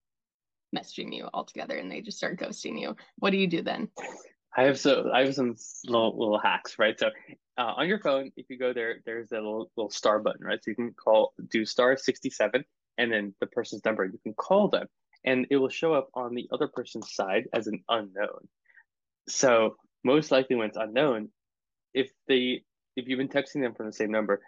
messaging 0.76 1.14
you 1.14 1.28
altogether 1.32 1.76
and 1.76 1.90
they 1.90 2.00
just 2.00 2.18
start 2.18 2.38
ghosting 2.38 2.80
you? 2.80 2.96
What 3.18 3.30
do 3.30 3.36
you 3.36 3.46
do 3.46 3.62
then? 3.62 3.88
I 4.56 4.64
have 4.64 4.78
so 4.78 5.10
I 5.12 5.24
have 5.24 5.34
some 5.34 5.56
little 5.86 6.18
little 6.18 6.38
hacks, 6.38 6.78
right? 6.78 6.98
So 6.98 7.08
uh, 7.56 7.72
on 7.76 7.88
your 7.88 7.98
phone, 7.98 8.30
if 8.36 8.46
you 8.50 8.58
go 8.58 8.72
there, 8.72 8.96
there's 9.06 9.32
a 9.32 9.36
little 9.36 9.70
little 9.76 9.90
star 9.90 10.18
button, 10.18 10.44
right? 10.44 10.62
So 10.62 10.70
you 10.70 10.74
can 10.74 10.92
call 10.92 11.32
do 11.50 11.64
star 11.64 11.96
sixty 11.96 12.30
seven, 12.30 12.64
and 12.98 13.10
then 13.10 13.34
the 13.40 13.46
person's 13.46 13.84
number. 13.84 14.04
You 14.04 14.18
can 14.22 14.34
call 14.34 14.68
them, 14.68 14.86
and 15.24 15.46
it 15.50 15.56
will 15.56 15.68
show 15.68 15.94
up 15.94 16.08
on 16.14 16.34
the 16.34 16.48
other 16.52 16.68
person's 16.68 17.14
side 17.14 17.48
as 17.52 17.66
an 17.66 17.82
unknown. 17.88 18.48
So 19.28 19.76
most 20.04 20.30
likely 20.30 20.56
when 20.56 20.68
it's 20.68 20.76
unknown, 20.76 21.30
if 21.94 22.10
they 22.28 22.62
if 22.96 23.08
you've 23.08 23.18
been 23.18 23.28
texting 23.28 23.62
them 23.62 23.74
from 23.74 23.86
the 23.86 23.92
same 23.92 24.10
number, 24.10 24.42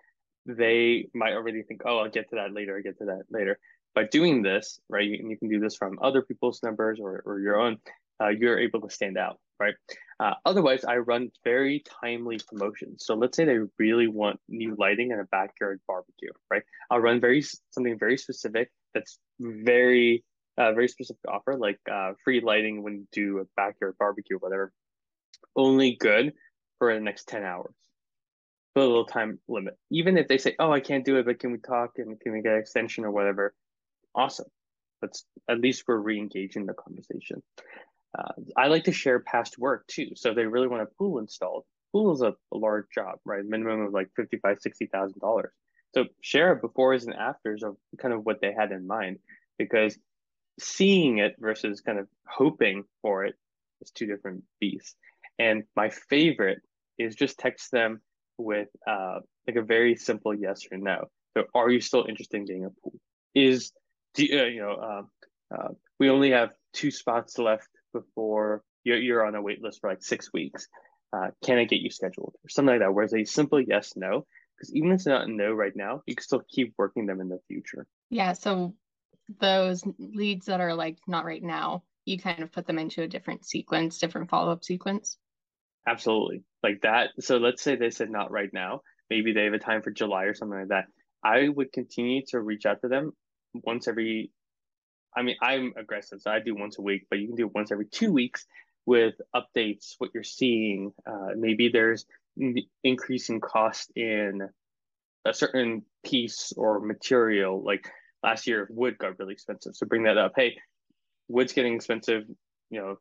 they 0.47 1.09
might 1.15 1.33
already 1.33 1.63
think, 1.63 1.83
oh, 1.87 1.99
I'll 1.99 2.11
get 2.11 2.29
to 2.31 2.37
that 2.37 2.53
later, 2.53 2.77
I'll 2.77 2.83
get 2.83 2.99
to 2.99 3.07
that 3.07 3.23
later. 3.31 3.59
By 3.95 4.05
doing 4.05 4.43
this, 4.43 4.81
right, 4.89 5.09
and 5.19 5.31
you 5.31 5.39
can 5.39 5.49
do 5.49 5.61
this 5.61 5.77
from 5.77 5.99
other 6.03 6.21
people's 6.21 6.63
numbers 6.63 6.99
or, 7.01 7.23
or 7.25 7.39
your 7.39 7.61
own, 7.61 7.79
uh, 8.21 8.29
you're 8.29 8.59
able 8.59 8.81
to 8.81 8.91
stand 8.91 9.19
out, 9.19 9.39
right? 9.59 9.75
Uh, 10.21 10.35
otherwise, 10.45 10.85
I 10.85 10.99
run 10.99 11.31
very 11.43 11.83
timely 12.03 12.39
promotions. 12.49 13.05
So 13.05 13.15
let's 13.15 13.37
say 13.37 13.45
they 13.45 13.59
really 13.79 14.07
want 14.07 14.41
new 14.49 14.77
lighting 14.79 15.13
and 15.13 15.21
a 15.21 15.25
backyard 15.25 15.81
barbecue, 15.89 16.31
right? 16.51 16.63
I'll 16.91 17.01
run 17.01 17.21
very 17.21 17.43
something 17.71 17.99
very 17.99 18.17
specific 18.17 18.71
that's 18.95 19.19
very 19.41 20.25
uh, 20.57 20.73
very 20.73 20.89
specific 20.89 21.21
offer, 21.29 21.57
like 21.57 21.81
uh, 21.91 22.13
free 22.23 22.41
lighting 22.41 22.83
when 22.83 22.95
you 22.95 23.07
do 23.13 23.39
a 23.39 23.45
backyard 23.57 23.97
barbecue, 23.99 24.39
whatever. 24.39 24.73
Only 25.57 25.97
good 25.97 26.33
for 26.79 26.95
the 26.95 27.01
next 27.01 27.27
ten 27.27 27.43
hours. 27.43 27.75
Put 28.75 28.85
a 28.85 28.87
little 28.87 29.05
time 29.05 29.41
limit. 29.49 29.77
Even 29.91 30.17
if 30.17 30.29
they 30.29 30.39
say, 30.39 30.55
"Oh, 30.59 30.71
I 30.71 30.81
can't 30.81 31.05
do 31.05 31.17
it," 31.17 31.27
but 31.27 31.41
can 31.41 31.53
we 31.53 31.59
talk 31.59 31.99
and 31.99 32.19
can 32.21 32.33
we 32.33 32.43
get 32.43 32.53
an 32.53 32.61
extension 32.61 33.05
or 33.05 33.11
whatever? 33.11 33.53
Awesome. 34.15 34.49
That's 35.01 35.25
at 35.49 35.61
least 35.61 35.85
we're 35.87 35.97
re-engaging 35.97 36.67
the 36.67 36.75
conversation. 36.75 37.43
Uh, 38.17 38.33
I 38.57 38.69
like 38.69 38.85
to 38.85 38.93
share 38.93 39.21
past 39.21 39.59
work 39.59 39.87
too. 39.87 40.11
So 40.15 40.31
if 40.31 40.37
they 40.37 40.47
really 40.47 40.69
want 40.69 40.83
a 40.83 40.87
pool 40.87 41.19
installed. 41.19 41.65
Pool 41.93 42.13
is 42.13 42.23
a, 42.23 42.35
a 42.53 42.57
large 42.57 42.87
job, 42.95 43.19
right? 43.25 43.45
Minimum 43.45 43.87
of 43.87 43.93
like 43.93 44.11
fifty-five, 44.17 44.59
sixty 44.61 44.87
thousand 44.87 45.21
dollars. 45.21 45.53
So 45.95 46.07
share 46.21 46.61
befores 46.61 47.05
and 47.05 47.15
afters 47.15 47.63
of 47.63 47.77
kind 47.99 48.13
of 48.13 48.27
what 48.27 48.41
they 48.41 48.53
had 48.53 48.73
in 48.73 48.87
mind, 48.87 49.19
because 49.59 49.97
seeing 50.59 51.19
it 51.19 51.37
versus 51.39 51.81
kind 51.81 51.99
of 51.99 52.09
hoping 52.27 52.85
for 53.03 53.25
it 53.25 53.35
is 53.81 53.91
two 53.91 54.07
different 54.07 54.43
beasts. 54.61 54.97
And 55.39 55.65
my 55.77 55.91
favorite 55.91 56.63
is 56.99 57.15
just 57.15 57.39
text 57.39 57.71
them 57.71 58.01
with 58.39 58.69
uh, 58.87 59.21
like 59.47 59.57
a 59.57 59.63
very 59.63 59.97
simple 59.97 60.35
yes 60.35 60.67
or 60.71 60.79
no. 60.79 61.07
So, 61.37 61.45
are 61.55 61.71
you 61.71 61.81
still 61.81 62.07
interested 62.09 62.37
in 62.39 62.45
getting 62.45 62.65
a 62.65 62.71
pool? 62.71 62.99
Is 63.35 63.73
do 64.15 64.25
you, 64.25 64.41
uh, 64.41 64.45
you 64.45 64.61
know 64.61 64.75
uh, 64.75 65.03
uh, 65.55 65.69
we 65.99 66.11
only 66.11 66.31
have 66.31 66.51
two 66.73 66.91
spots 66.91 67.39
left 67.39 67.69
before 67.95 68.63
you're, 68.85 68.99
you're 68.99 69.27
on 69.27 69.35
a 69.35 69.41
wait 69.41 69.63
list 69.63 69.81
for 69.81 69.89
like 69.89 70.03
six 70.03 70.31
weeks. 70.35 70.69
Uh, 71.17 71.29
can 71.43 71.59
I 71.59 71.65
get 71.65 71.81
you 71.81 71.91
scheduled 71.91 72.35
or 72.45 72.49
something 72.51 72.75
like 72.75 72.81
that? 72.81 72.93
Where 72.93 73.05
it's 73.05 73.15
a 73.15 73.25
simple 73.25 73.61
yes 73.61 73.95
no, 73.97 74.27
because 74.57 74.75
even 74.75 74.91
if 74.91 74.97
it's 74.97 75.07
not 75.07 75.29
no 75.29 75.53
right 75.53 75.75
now, 75.75 76.03
you 76.07 76.15
can 76.15 76.25
still 76.25 76.43
keep 76.51 76.75
working 76.77 77.07
them 77.07 77.21
in 77.21 77.29
the 77.29 77.39
future. 77.49 77.87
Yeah. 78.11 78.35
So 78.35 78.75
those 79.41 79.83
leads 79.99 80.47
that 80.47 80.61
are 80.61 80.75
like 80.75 80.99
not 81.07 81.25
right 81.25 81.43
now, 81.43 81.85
you 82.05 82.19
kind 82.19 82.43
of 82.43 82.53
put 82.53 82.67
them 82.67 82.79
into 82.79 83.03
a 83.03 83.09
different 83.09 83.47
sequence, 83.47 83.99
different 83.99 84.29
follow 84.29 84.53
up 84.53 84.65
sequence. 84.65 85.17
Absolutely. 85.87 86.43
Like 86.63 86.83
that. 86.83 87.11
So 87.21 87.39
let's 87.39 87.63
say 87.63 87.77
they 87.77 87.91
said 87.91 88.11
not 88.11 88.31
right 88.31 88.51
now. 88.53 88.81
Maybe 89.11 89.33
they 89.33 89.45
have 89.45 89.55
a 89.55 89.59
time 89.59 89.83
for 89.83 89.91
July 89.91 90.25
or 90.25 90.35
something 90.35 90.59
like 90.59 90.69
that. 90.69 90.87
I 91.23 91.49
would 91.49 91.73
continue 91.73 92.23
to 92.29 92.41
reach 92.41 92.67
out 92.67 92.81
to 92.83 92.89
them 92.89 93.13
once 93.53 93.89
every 93.89 94.31
I 95.17 95.23
mean, 95.23 95.37
I'm 95.41 95.73
aggressive, 95.77 96.21
so 96.21 96.31
I 96.31 96.41
do 96.41 96.55
once 96.55 96.79
a 96.79 96.83
week, 96.83 97.07
but 97.09 97.19
you 97.19 97.29
can 97.29 97.37
do 97.37 97.49
once 97.49 97.71
every 97.71 97.87
two 97.87 98.13
weeks 98.13 98.47
with 98.87 99.15
updates, 99.35 99.95
what 99.99 100.11
you're 100.13 100.23
seeing. 100.23 100.93
Uh, 101.07 101.31
maybe 101.37 101.69
there's 101.69 102.07
increasing 102.83 103.41
cost 103.41 103.93
in 103.97 104.49
a 105.25 105.35
certain 105.35 105.83
piece 106.05 106.53
or 106.57 106.81
material. 106.81 107.63
Like 107.63 107.91
last 108.23 108.47
year, 108.47 108.67
wood 108.71 108.99
got 108.99 109.19
really 109.19 109.33
expensive, 109.33 109.77
so 109.77 109.87
bring 109.87 110.05
that 110.05 110.19
up. 110.19 110.33
Hey, 110.37 110.59
wood's 111.29 111.53
getting 111.53 111.75
expensive. 111.75 112.25
You 112.71 112.81
know, 112.81 112.99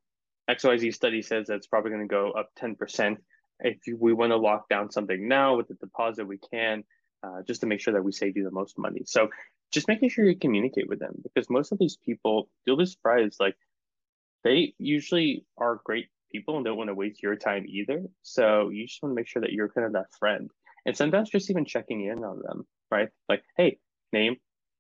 XYZ 0.50 0.94
study 0.94 1.22
says 1.22 1.48
that's 1.48 1.68
probably 1.68 1.92
going 1.92 2.08
to 2.08 2.12
go 2.12 2.32
up 2.32 2.50
10%. 2.62 3.18
If 3.60 3.78
we 4.00 4.14
want 4.14 4.32
to 4.32 4.38
lock 4.38 4.70
down 4.70 4.92
something 4.92 5.28
now 5.28 5.56
with 5.56 5.68
the 5.68 5.76
deposit, 5.76 6.26
we 6.26 6.38
can, 6.38 6.84
uh, 7.24 7.42
just 7.48 7.62
to 7.62 7.68
make 7.68 7.80
sure 7.80 7.94
that 7.94 8.04
we 8.04 8.12
save 8.12 8.36
you 8.36 8.44
the 8.44 8.52
most 8.52 8.78
money. 8.78 9.02
So 9.06 9.30
just 9.74 9.88
making 9.88 10.10
sure 10.10 10.26
you 10.26 10.38
communicate 10.38 10.88
with 10.88 11.00
them 11.00 11.16
because 11.24 11.50
most 11.50 11.72
of 11.72 11.80
these 11.80 11.98
people, 11.98 12.48
you'll 12.66 12.78
be 12.78 12.86
surprised, 12.86 13.38
like 13.40 13.56
they 14.44 14.74
usually 14.78 15.46
are 15.58 15.82
great 15.84 16.08
people 16.32 16.56
and 16.56 16.66
don't 16.66 16.78
want 16.78 16.90
to 16.90 16.94
waste 16.94 17.24
your 17.24 17.36
time 17.36 17.66
either. 17.68 18.04
So 18.22 18.70
you 18.70 18.88
just 18.88 19.02
want 19.02 19.12
to 19.12 19.16
make 19.16 19.28
sure 19.28 19.42
that 19.42 19.52
you're 19.52 19.70
kind 19.70 19.86
of 19.88 19.94
that 19.94 20.14
friend. 20.20 20.50
And 20.86 20.96
sometimes 20.96 21.30
just 21.30 21.50
even 21.50 21.66
checking 21.66 22.06
in 22.06 22.24
on 22.24 22.42
them, 22.44 22.66
right? 22.92 23.10
Like, 23.30 23.44
hey, 23.58 23.80
name, 24.12 24.36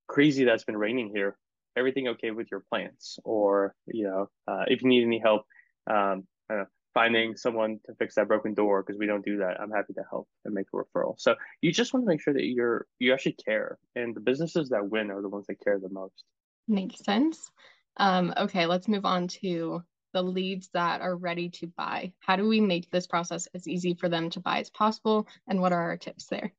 crazy 0.08 0.44
that's 0.44 0.66
been 0.66 0.78
raining 0.78 1.12
here. 1.14 1.38
Everything 1.78 2.10
okay 2.10 2.32
with 2.32 2.52
your 2.52 2.64
plants? 2.70 3.18
Or, 3.24 3.74
you 3.88 4.06
know, 4.06 4.30
uh, 4.48 4.66
if 4.68 4.82
you 4.82 4.90
need 4.90 5.06
any 5.06 5.20
help, 5.20 5.46
um, 5.90 6.28
know, 6.50 6.66
finding 6.94 7.36
someone 7.36 7.80
to 7.86 7.94
fix 7.96 8.16
that 8.16 8.28
broken 8.28 8.54
door 8.54 8.84
because 8.84 9.00
we 9.00 9.08
don't 9.08 9.26
do 9.26 9.38
that. 9.38 9.60
I'm 9.60 9.72
happy 9.72 9.94
to 9.94 10.04
help 10.10 10.28
and 10.46 10.54
make 10.54 10.68
a 10.74 10.78
referral. 10.78 11.16
So 11.18 11.36
you 11.62 11.72
just 11.72 11.94
want 11.94 12.06
to 12.06 12.08
make 12.08 12.22
sure 12.22 12.34
that 12.34 12.46
you're 12.46 12.86
you 13.00 13.14
actually 13.14 13.38
care 13.46 13.78
and 13.96 14.16
the 14.16 14.20
businesses 14.20 14.70
that 14.70 14.90
win 14.90 15.12
are 15.12 15.22
the 15.22 15.30
ones 15.30 15.48
that 15.48 15.60
care 15.64 15.80
the 15.80 15.90
most. 15.90 16.24
Makes 16.68 17.04
sense. 17.04 17.52
Um, 17.98 18.34
okay 18.38 18.66
let's 18.66 18.88
move 18.88 19.06
on 19.06 19.28
to 19.28 19.84
the 20.14 20.22
leads 20.22 20.70
that 20.74 21.02
are 21.02 21.16
ready 21.16 21.50
to 21.50 21.68
buy. 21.68 22.14
How 22.20 22.36
do 22.36 22.48
we 22.48 22.62
make 22.62 22.90
this 22.92 23.08
process 23.08 23.48
as 23.56 23.68
easy 23.68 23.96
for 23.96 24.10
them 24.10 24.30
to 24.32 24.40
buy 24.40 24.60
as 24.60 24.70
possible 24.70 25.28
and 25.48 25.60
what 25.60 25.74
are 25.74 25.82
our 25.82 25.98
tips 25.98 26.28
there? 26.28 26.54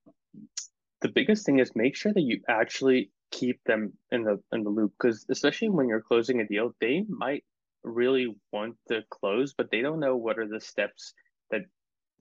The 1.01 1.09
biggest 1.09 1.47
thing 1.47 1.61
is 1.61 1.77
make 1.77 1.97
sure 1.97 2.13
that 2.13 2.23
you 2.23 2.41
actually 2.49 3.11
keep 3.31 3.63
them 3.65 3.93
in 4.11 4.23
the 4.23 4.41
in 4.53 4.63
the 4.63 4.71
loop 4.71 4.93
because 5.01 5.27
especially 5.29 5.69
when 5.69 5.89
you're 5.89 6.01
closing 6.01 6.41
a 6.41 6.47
deal 6.47 6.73
they 6.81 7.05
might 7.09 7.43
really 7.85 8.35
want 8.53 8.77
to 8.89 9.03
close, 9.11 9.55
but 9.57 9.71
they 9.71 9.83
don't 9.83 10.01
know 10.01 10.17
what 10.17 10.39
are 10.39 10.49
the 10.49 10.61
steps 10.61 11.15
that 11.51 11.63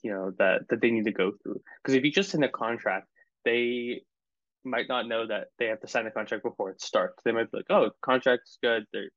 you 0.01 0.11
know 0.11 0.31
that 0.37 0.67
that 0.69 0.81
they 0.81 0.91
need 0.91 1.05
to 1.05 1.11
go 1.11 1.31
through. 1.41 1.61
Because 1.81 1.95
if 1.95 2.03
you 2.03 2.11
just 2.11 2.29
send 2.29 2.43
a 2.43 2.49
contract, 2.49 3.07
they 3.45 4.01
might 4.65 4.87
not 4.87 5.07
know 5.07 5.27
that 5.27 5.47
they 5.59 5.65
have 5.65 5.81
to 5.81 5.87
sign 5.87 6.05
the 6.05 6.11
contract 6.11 6.43
before 6.43 6.69
it 6.69 6.81
starts. 6.81 7.21
They 7.23 7.31
might 7.31 7.51
be 7.51 7.57
like, 7.57 7.65
"Oh, 7.69 7.91
contract's 8.01 8.57
good. 8.61 8.85
They're 8.93 9.09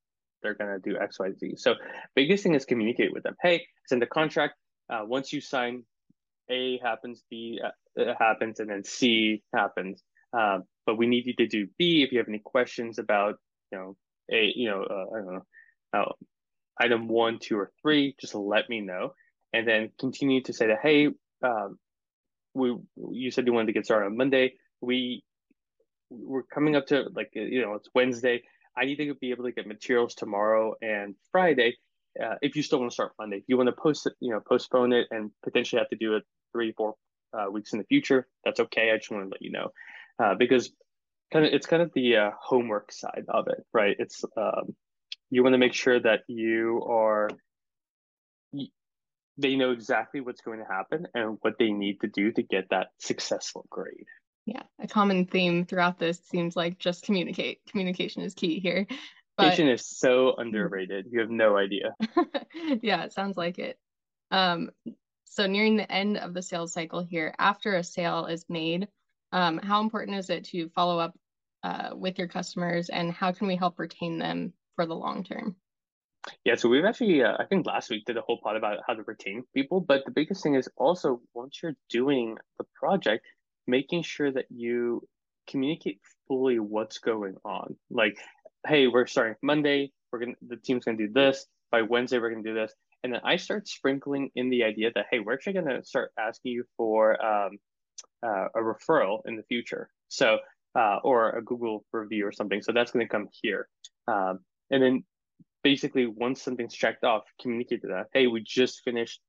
they're 0.42 0.54
gonna 0.54 0.78
do 0.78 0.96
X, 0.98 1.18
Y, 1.18 1.32
Z." 1.32 1.54
So 1.56 1.74
biggest 2.14 2.42
thing 2.42 2.54
is 2.54 2.64
communicate 2.64 3.12
with 3.12 3.24
them. 3.24 3.36
Hey, 3.42 3.66
send 3.86 4.00
the 4.00 4.06
contract. 4.06 4.54
Uh, 4.88 5.02
once 5.04 5.32
you 5.32 5.40
sign, 5.40 5.84
A 6.50 6.78
happens, 6.78 7.24
B 7.28 7.60
uh, 7.62 8.14
happens, 8.18 8.60
and 8.60 8.70
then 8.70 8.84
C 8.84 9.42
happens. 9.54 10.02
Uh, 10.32 10.60
but 10.84 10.96
we 10.96 11.06
need 11.06 11.26
you 11.26 11.34
to 11.36 11.46
do 11.46 11.66
B 11.78 12.02
if 12.02 12.12
you 12.12 12.18
have 12.18 12.28
any 12.28 12.40
questions 12.44 12.98
about 12.98 13.36
you 13.72 13.78
know 13.78 13.96
a 14.30 14.52
you 14.54 14.68
know 14.68 14.82
uh, 14.82 15.16
I 15.16 15.18
don't 15.18 15.34
know 15.34 15.46
item 16.78 17.08
one, 17.08 17.38
two, 17.38 17.58
or 17.58 17.70
three, 17.82 18.14
just 18.20 18.34
let 18.34 18.68
me 18.68 18.80
know. 18.80 19.14
And 19.52 19.66
then 19.66 19.90
continue 19.98 20.42
to 20.42 20.52
say 20.52 20.66
that, 20.68 20.78
hey, 20.82 21.08
um, 21.42 21.78
we 22.54 22.76
you 23.12 23.30
said 23.30 23.46
you 23.46 23.52
wanted 23.52 23.66
to 23.66 23.72
get 23.72 23.84
started 23.84 24.06
on 24.06 24.16
Monday. 24.16 24.54
We 24.80 25.22
we're 26.10 26.42
coming 26.42 26.76
up 26.76 26.86
to 26.88 27.04
like 27.14 27.30
you 27.34 27.62
know 27.62 27.74
it's 27.74 27.88
Wednesday. 27.94 28.42
I 28.76 28.84
need 28.84 28.96
to 28.96 29.14
be 29.14 29.30
able 29.30 29.44
to 29.44 29.52
get 29.52 29.66
materials 29.66 30.14
tomorrow 30.14 30.74
and 30.82 31.14
Friday. 31.32 31.76
Uh, 32.22 32.34
if 32.42 32.56
you 32.56 32.62
still 32.62 32.78
want 32.78 32.90
to 32.90 32.94
start 32.94 33.12
Monday, 33.18 33.36
if 33.36 33.44
you 33.46 33.56
want 33.56 33.68
to 33.68 33.74
post 33.74 34.06
it, 34.06 34.14
you 34.20 34.30
know, 34.30 34.40
postpone 34.40 34.92
it 34.92 35.06
and 35.10 35.30
potentially 35.44 35.78
have 35.78 35.88
to 35.90 35.96
do 35.96 36.16
it 36.16 36.24
three, 36.52 36.72
four 36.72 36.94
uh, 37.38 37.50
weeks 37.50 37.72
in 37.72 37.78
the 37.78 37.84
future, 37.84 38.26
that's 38.44 38.60
okay. 38.60 38.90
I 38.90 38.96
just 38.96 39.10
want 39.10 39.24
to 39.24 39.28
let 39.30 39.42
you 39.42 39.52
know 39.52 39.70
uh, 40.18 40.34
because 40.34 40.70
kind 41.32 41.44
of 41.44 41.52
it's 41.52 41.66
kind 41.66 41.82
of 41.82 41.92
the 41.94 42.16
uh, 42.16 42.30
homework 42.40 42.92
side 42.92 43.24
of 43.28 43.48
it, 43.48 43.64
right? 43.72 43.96
It's 43.98 44.24
um, 44.36 44.74
you 45.30 45.42
want 45.42 45.54
to 45.54 45.58
make 45.58 45.74
sure 45.74 46.00
that 46.00 46.20
you 46.28 46.82
are 46.88 47.28
they 49.38 49.56
know 49.56 49.72
exactly 49.72 50.20
what's 50.20 50.40
going 50.40 50.60
to 50.60 50.64
happen 50.64 51.06
and 51.14 51.38
what 51.42 51.58
they 51.58 51.70
need 51.70 52.00
to 52.00 52.08
do 52.08 52.32
to 52.32 52.42
get 52.42 52.70
that 52.70 52.88
successful 52.98 53.66
grade. 53.68 54.06
Yeah, 54.46 54.62
a 54.80 54.86
common 54.86 55.26
theme 55.26 55.66
throughout 55.66 55.98
this 55.98 56.20
seems 56.24 56.56
like 56.56 56.78
just 56.78 57.04
communicate. 57.04 57.60
Communication 57.68 58.22
is 58.22 58.34
key 58.34 58.60
here. 58.60 58.86
Communication 59.36 59.66
but... 59.66 59.72
is 59.72 59.86
so 59.86 60.34
underrated. 60.36 61.06
You 61.10 61.20
have 61.20 61.30
no 61.30 61.56
idea. 61.56 61.94
yeah, 62.82 63.04
it 63.04 63.12
sounds 63.12 63.36
like 63.36 63.58
it. 63.58 63.78
Um, 64.30 64.70
so 65.24 65.46
nearing 65.46 65.76
the 65.76 65.90
end 65.90 66.16
of 66.16 66.32
the 66.32 66.42
sales 66.42 66.72
cycle 66.72 67.02
here, 67.02 67.34
after 67.38 67.74
a 67.74 67.84
sale 67.84 68.26
is 68.26 68.46
made, 68.48 68.88
um, 69.32 69.58
how 69.58 69.80
important 69.80 70.16
is 70.16 70.30
it 70.30 70.44
to 70.44 70.68
follow 70.70 70.98
up 70.98 71.14
uh, 71.62 71.90
with 71.94 72.18
your 72.18 72.28
customers 72.28 72.88
and 72.88 73.12
how 73.12 73.32
can 73.32 73.48
we 73.48 73.56
help 73.56 73.78
retain 73.78 74.18
them 74.18 74.52
for 74.76 74.86
the 74.86 74.94
long 74.94 75.24
term. 75.24 75.56
Yeah, 76.44 76.56
so 76.56 76.68
we've 76.68 76.84
actually, 76.84 77.22
uh, 77.22 77.36
I 77.38 77.44
think 77.44 77.66
last 77.66 77.90
week 77.90 78.04
did 78.04 78.16
a 78.16 78.20
whole 78.20 78.38
pod 78.42 78.56
about 78.56 78.78
how 78.86 78.94
to 78.94 79.02
retain 79.02 79.44
people. 79.54 79.80
But 79.80 80.04
the 80.04 80.10
biggest 80.10 80.42
thing 80.42 80.54
is 80.54 80.68
also 80.76 81.20
once 81.34 81.60
you're 81.62 81.76
doing 81.88 82.36
the 82.58 82.64
project, 82.74 83.24
making 83.66 84.02
sure 84.02 84.30
that 84.32 84.46
you 84.50 85.06
communicate 85.48 86.00
fully 86.26 86.58
what's 86.58 86.98
going 86.98 87.36
on. 87.44 87.76
Like, 87.90 88.18
hey, 88.66 88.88
we're 88.88 89.06
starting 89.06 89.36
Monday. 89.42 89.92
We're 90.12 90.20
gonna 90.20 90.32
the 90.46 90.56
team's 90.56 90.84
gonna 90.84 90.98
do 90.98 91.12
this 91.12 91.46
by 91.70 91.82
Wednesday. 91.82 92.18
We're 92.18 92.30
gonna 92.30 92.42
do 92.42 92.54
this, 92.54 92.72
and 93.02 93.12
then 93.12 93.20
I 93.24 93.36
start 93.36 93.68
sprinkling 93.68 94.30
in 94.34 94.50
the 94.50 94.64
idea 94.64 94.90
that 94.94 95.06
hey, 95.10 95.20
we're 95.20 95.34
actually 95.34 95.54
gonna 95.54 95.84
start 95.84 96.10
asking 96.18 96.52
you 96.52 96.64
for 96.76 97.24
um, 97.24 97.58
uh, 98.24 98.48
a 98.54 98.58
referral 98.58 99.20
in 99.26 99.36
the 99.36 99.42
future. 99.44 99.88
So 100.08 100.38
uh, 100.74 100.98
or 101.02 101.30
a 101.30 101.42
Google 101.42 101.84
review 101.92 102.26
or 102.26 102.32
something. 102.32 102.62
So 102.62 102.72
that's 102.72 102.90
gonna 102.90 103.08
come 103.08 103.28
here. 103.42 103.68
Um, 104.08 104.40
and 104.70 104.82
then 104.82 105.04
basically 105.62 106.06
once 106.06 106.42
something's 106.42 106.74
checked 106.74 107.04
off, 107.04 107.24
communicate 107.40 107.82
to 107.82 107.88
that. 107.88 108.06
Hey, 108.12 108.26
we 108.26 108.42
just 108.42 108.82
finished 108.84 109.20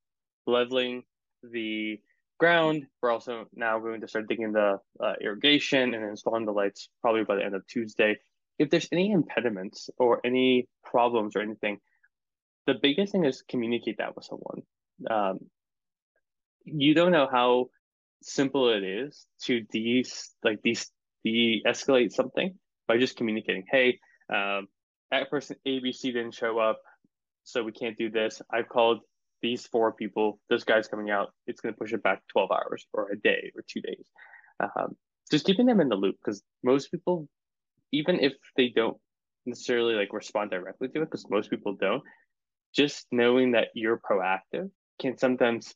leveling 0.46 1.02
the 1.42 1.98
ground. 2.38 2.86
We're 3.02 3.10
also 3.10 3.46
now 3.54 3.78
going 3.80 4.00
to 4.00 4.08
start 4.08 4.28
digging 4.28 4.52
the 4.52 4.78
uh, 5.02 5.12
irrigation 5.20 5.94
and 5.94 6.04
installing 6.04 6.46
the 6.46 6.52
lights 6.52 6.88
probably 7.00 7.24
by 7.24 7.36
the 7.36 7.44
end 7.44 7.54
of 7.54 7.66
Tuesday. 7.66 8.18
If 8.58 8.70
there's 8.70 8.88
any 8.92 9.12
impediments 9.12 9.90
or 9.98 10.20
any 10.24 10.68
problems 10.84 11.36
or 11.36 11.40
anything, 11.40 11.78
the 12.66 12.74
biggest 12.80 13.12
thing 13.12 13.24
is 13.24 13.42
communicate 13.48 13.98
that 13.98 14.14
with 14.14 14.24
someone. 14.24 14.62
Um, 15.08 15.38
you 16.64 16.94
don't 16.94 17.12
know 17.12 17.28
how 17.30 17.70
simple 18.22 18.68
it 18.68 18.82
is 18.82 19.26
to 19.44 19.60
de 19.60 20.04
like 20.42 20.60
de 20.62 20.76
de 21.24 21.62
escalate 21.66 22.12
something 22.12 22.54
by 22.86 22.98
just 22.98 23.16
communicating. 23.16 23.64
Hey, 23.70 23.98
um, 24.32 24.66
that 25.10 25.30
person 25.30 25.56
ABC 25.66 26.02
didn't 26.02 26.34
show 26.34 26.58
up, 26.58 26.80
so 27.44 27.62
we 27.62 27.72
can't 27.72 27.96
do 27.96 28.10
this. 28.10 28.42
I've 28.52 28.68
called 28.68 29.00
these 29.42 29.66
four 29.66 29.92
people. 29.92 30.40
This 30.50 30.64
guy's 30.64 30.88
coming 30.88 31.10
out. 31.10 31.30
It's 31.46 31.60
going 31.60 31.74
to 31.74 31.78
push 31.78 31.92
it 31.92 32.02
back 32.02 32.22
12 32.32 32.50
hours 32.50 32.86
or 32.92 33.10
a 33.10 33.18
day 33.18 33.52
or 33.56 33.62
two 33.68 33.80
days. 33.80 34.06
Um, 34.60 34.96
just 35.30 35.46
keeping 35.46 35.66
them 35.66 35.80
in 35.80 35.88
the 35.88 35.96
loop 35.96 36.16
because 36.24 36.42
most 36.62 36.90
people, 36.90 37.28
even 37.92 38.20
if 38.20 38.32
they 38.56 38.72
don't 38.74 38.96
necessarily 39.46 39.94
like 39.94 40.12
respond 40.12 40.50
directly 40.50 40.88
to 40.88 41.02
it, 41.02 41.04
because 41.04 41.28
most 41.30 41.50
people 41.50 41.76
don't, 41.80 42.02
just 42.74 43.06
knowing 43.12 43.52
that 43.52 43.68
you're 43.74 44.00
proactive 44.00 44.70
can 45.00 45.16
sometimes 45.16 45.74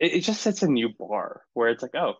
it, 0.00 0.14
it 0.14 0.20
just 0.20 0.42
sets 0.42 0.62
a 0.62 0.68
new 0.68 0.90
bar 0.98 1.42
where 1.54 1.68
it's 1.68 1.82
like, 1.82 1.94
oh, 1.94 2.14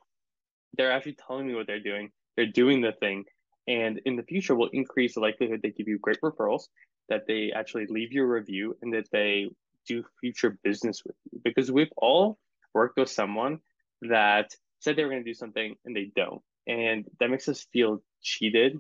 they're 0.77 0.93
actually 0.93 1.17
telling 1.27 1.47
me 1.47 1.55
what 1.55 1.67
they're 1.67 1.81
doing. 1.81 2.11
They're 2.37 2.47
doing 2.47 2.81
the 2.81 2.93
thing. 2.93 3.25
And 3.69 4.01
in 4.05 4.17
the 4.17 4.23
future 4.23 4.55
will 4.55 4.71
increase 4.73 5.15
the 5.15 5.21
likelihood 5.21 5.61
they 5.63 5.71
give 5.71 5.89
you 5.89 5.99
great 5.99 6.21
referrals, 6.21 6.65
that 7.09 7.27
they 7.27 7.53
actually 7.55 7.87
leave 7.87 8.13
you 8.13 8.23
a 8.23 8.27
review, 8.27 8.77
and 8.83 8.93
that 8.95 9.11
they 9.11 9.51
do 9.87 10.05
future 10.21 10.59
business 10.63 11.05
with 11.05 11.17
you. 11.31 11.41
Because 11.45 11.71
we've 11.71 11.93
all 11.97 12.39
worked 12.75 12.99
with 12.99 13.11
someone 13.11 13.61
that 14.03 14.55
said 14.81 14.97
they 14.97 15.05
were 15.05 15.11
going 15.11 15.25
to 15.25 15.31
do 15.31 15.35
something 15.35 15.75
and 15.85 15.97
they 15.97 16.11
don't. 16.15 16.43
And 16.67 17.07
that 17.21 17.31
makes 17.31 17.49
us 17.49 17.67
feel 17.73 18.03
cheated 18.23 18.79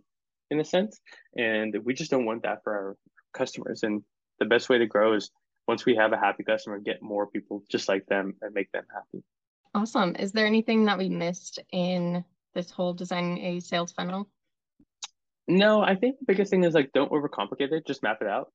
in 0.50 0.60
a 0.60 0.64
sense. 0.64 1.00
And 1.36 1.76
we 1.84 1.94
just 1.94 2.10
don't 2.10 2.26
want 2.26 2.42
that 2.42 2.62
for 2.62 2.72
our 2.72 2.96
customers. 3.32 3.82
And 3.82 4.02
the 4.38 4.44
best 4.44 4.68
way 4.68 4.78
to 4.78 4.86
grow 4.86 5.14
is 5.14 5.30
once 5.66 5.84
we 5.84 5.96
have 5.96 6.12
a 6.12 6.18
happy 6.18 6.44
customer, 6.44 6.78
get 6.78 7.02
more 7.02 7.26
people 7.26 7.62
just 7.70 7.88
like 7.88 8.06
them 8.06 8.34
and 8.42 8.54
make 8.54 8.70
them 8.72 8.84
happy. 8.92 9.24
Awesome. 9.74 10.14
Is 10.16 10.32
there 10.32 10.46
anything 10.46 10.84
that 10.86 10.98
we 10.98 11.08
missed 11.08 11.58
in 11.72 12.24
this 12.54 12.70
whole 12.70 12.94
designing 12.94 13.38
a 13.38 13.60
sales 13.60 13.92
funnel? 13.92 14.28
No, 15.48 15.80
I 15.80 15.94
think 15.94 16.18
the 16.18 16.24
biggest 16.26 16.50
thing 16.50 16.64
is 16.64 16.74
like 16.74 16.92
don't 16.92 17.12
overcomplicate 17.12 17.72
it, 17.72 17.86
just 17.86 18.02
map 18.02 18.18
it 18.20 18.28
out. 18.28 18.52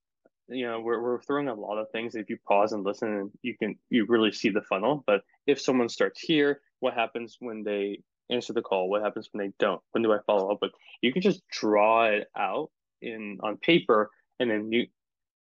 You 0.50 0.68
know, 0.68 0.82
we're 0.82 1.02
we're 1.02 1.22
throwing 1.22 1.48
a 1.48 1.54
lot 1.54 1.78
of 1.78 1.90
things. 1.92 2.16
If 2.16 2.30
you 2.30 2.38
pause 2.48 2.74
and 2.74 2.84
listen, 2.84 3.32
you 3.42 3.56
can 3.58 3.78
you 3.90 4.06
really 4.08 4.32
see 4.32 4.50
the 4.50 4.62
funnel. 4.62 5.04
But 5.08 5.22
if 5.48 5.62
someone 5.62 5.88
starts 5.88 6.20
here, 6.20 6.62
what 6.80 6.94
happens 6.94 7.38
when 7.40 7.64
they 7.64 8.02
answer 8.30 8.52
the 8.54 8.62
call? 8.62 8.90
What 8.90 9.04
happens 9.04 9.30
when 9.32 9.46
they 9.46 9.54
don't? 9.60 9.82
When 9.92 10.04
do 10.04 10.12
I 10.12 10.18
follow 10.26 10.52
up 10.52 10.60
with? 10.62 10.72
You 11.02 11.14
can 11.14 11.22
just 11.22 11.42
draw 11.50 12.06
it 12.08 12.28
out 12.38 12.72
in 13.02 13.38
on 13.42 13.58
paper, 13.58 14.10
and 14.40 14.50
then 14.52 14.72
you 14.72 14.88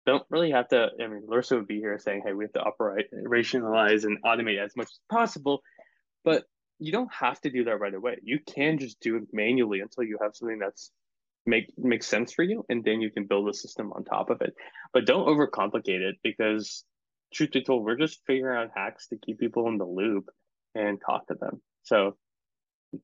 don't 0.04 0.24
really 0.28 0.50
have 0.50 0.68
to. 0.68 0.88
I 1.02 1.06
mean, 1.06 1.22
Larissa 1.26 1.56
would 1.56 1.66
be 1.66 1.78
here 1.78 1.98
saying, 1.98 2.22
"Hey, 2.26 2.34
we 2.34 2.44
have 2.44 2.52
to 2.54 2.62
operate, 2.62 3.06
rationalize, 3.12 4.04
and 4.04 4.22
automate 4.22 4.62
as 4.62 4.76
much 4.76 4.88
as 4.88 5.00
possible," 5.10 5.62
but 6.24 6.44
you 6.78 6.92
don't 6.92 7.12
have 7.12 7.40
to 7.40 7.50
do 7.50 7.64
that 7.64 7.80
right 7.80 7.94
away. 7.94 8.18
You 8.22 8.38
can 8.40 8.78
just 8.78 9.00
do 9.00 9.16
it 9.16 9.24
manually 9.32 9.80
until 9.80 10.04
you 10.04 10.18
have 10.22 10.36
something 10.36 10.58
that's 10.58 10.92
make 11.48 11.72
makes 11.76 12.06
sense 12.06 12.32
for 12.32 12.42
you, 12.42 12.64
and 12.68 12.84
then 12.84 13.00
you 13.00 13.10
can 13.10 13.26
build 13.26 13.48
a 13.48 13.54
system 13.54 13.92
on 13.92 14.04
top 14.04 14.30
of 14.30 14.40
it. 14.42 14.54
But 14.92 15.06
don't 15.06 15.26
overcomplicate 15.26 16.00
it 16.00 16.16
because, 16.22 16.84
truth 17.32 17.52
be 17.52 17.62
told, 17.62 17.84
we're 17.84 17.96
just 17.96 18.20
figuring 18.26 18.56
out 18.56 18.70
hacks 18.74 19.08
to 19.08 19.16
keep 19.16 19.38
people 19.38 19.66
in 19.68 19.78
the 19.78 19.86
loop 19.86 20.28
and 20.74 21.00
talk 21.00 21.26
to 21.28 21.34
them. 21.34 21.60
So 21.82 22.16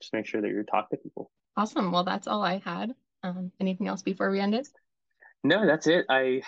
just 0.01 0.13
make 0.13 0.27
sure 0.27 0.41
that 0.41 0.49
you're 0.49 0.65
talking 0.65 0.99
to 0.99 1.03
people. 1.03 1.31
Awesome. 1.57 1.91
Well, 1.91 2.05
that's 2.05 2.27
all 2.27 2.43
I 2.43 2.59
had. 2.59 2.95
Um, 3.23 3.51
anything 3.61 3.89
else 3.89 4.03
before 4.03 4.31
we 4.31 4.41
end 4.41 4.55
it? 4.55 4.69
No, 5.43 5.67
that's 5.67 5.87
it. 5.87 6.07
I 6.09 6.43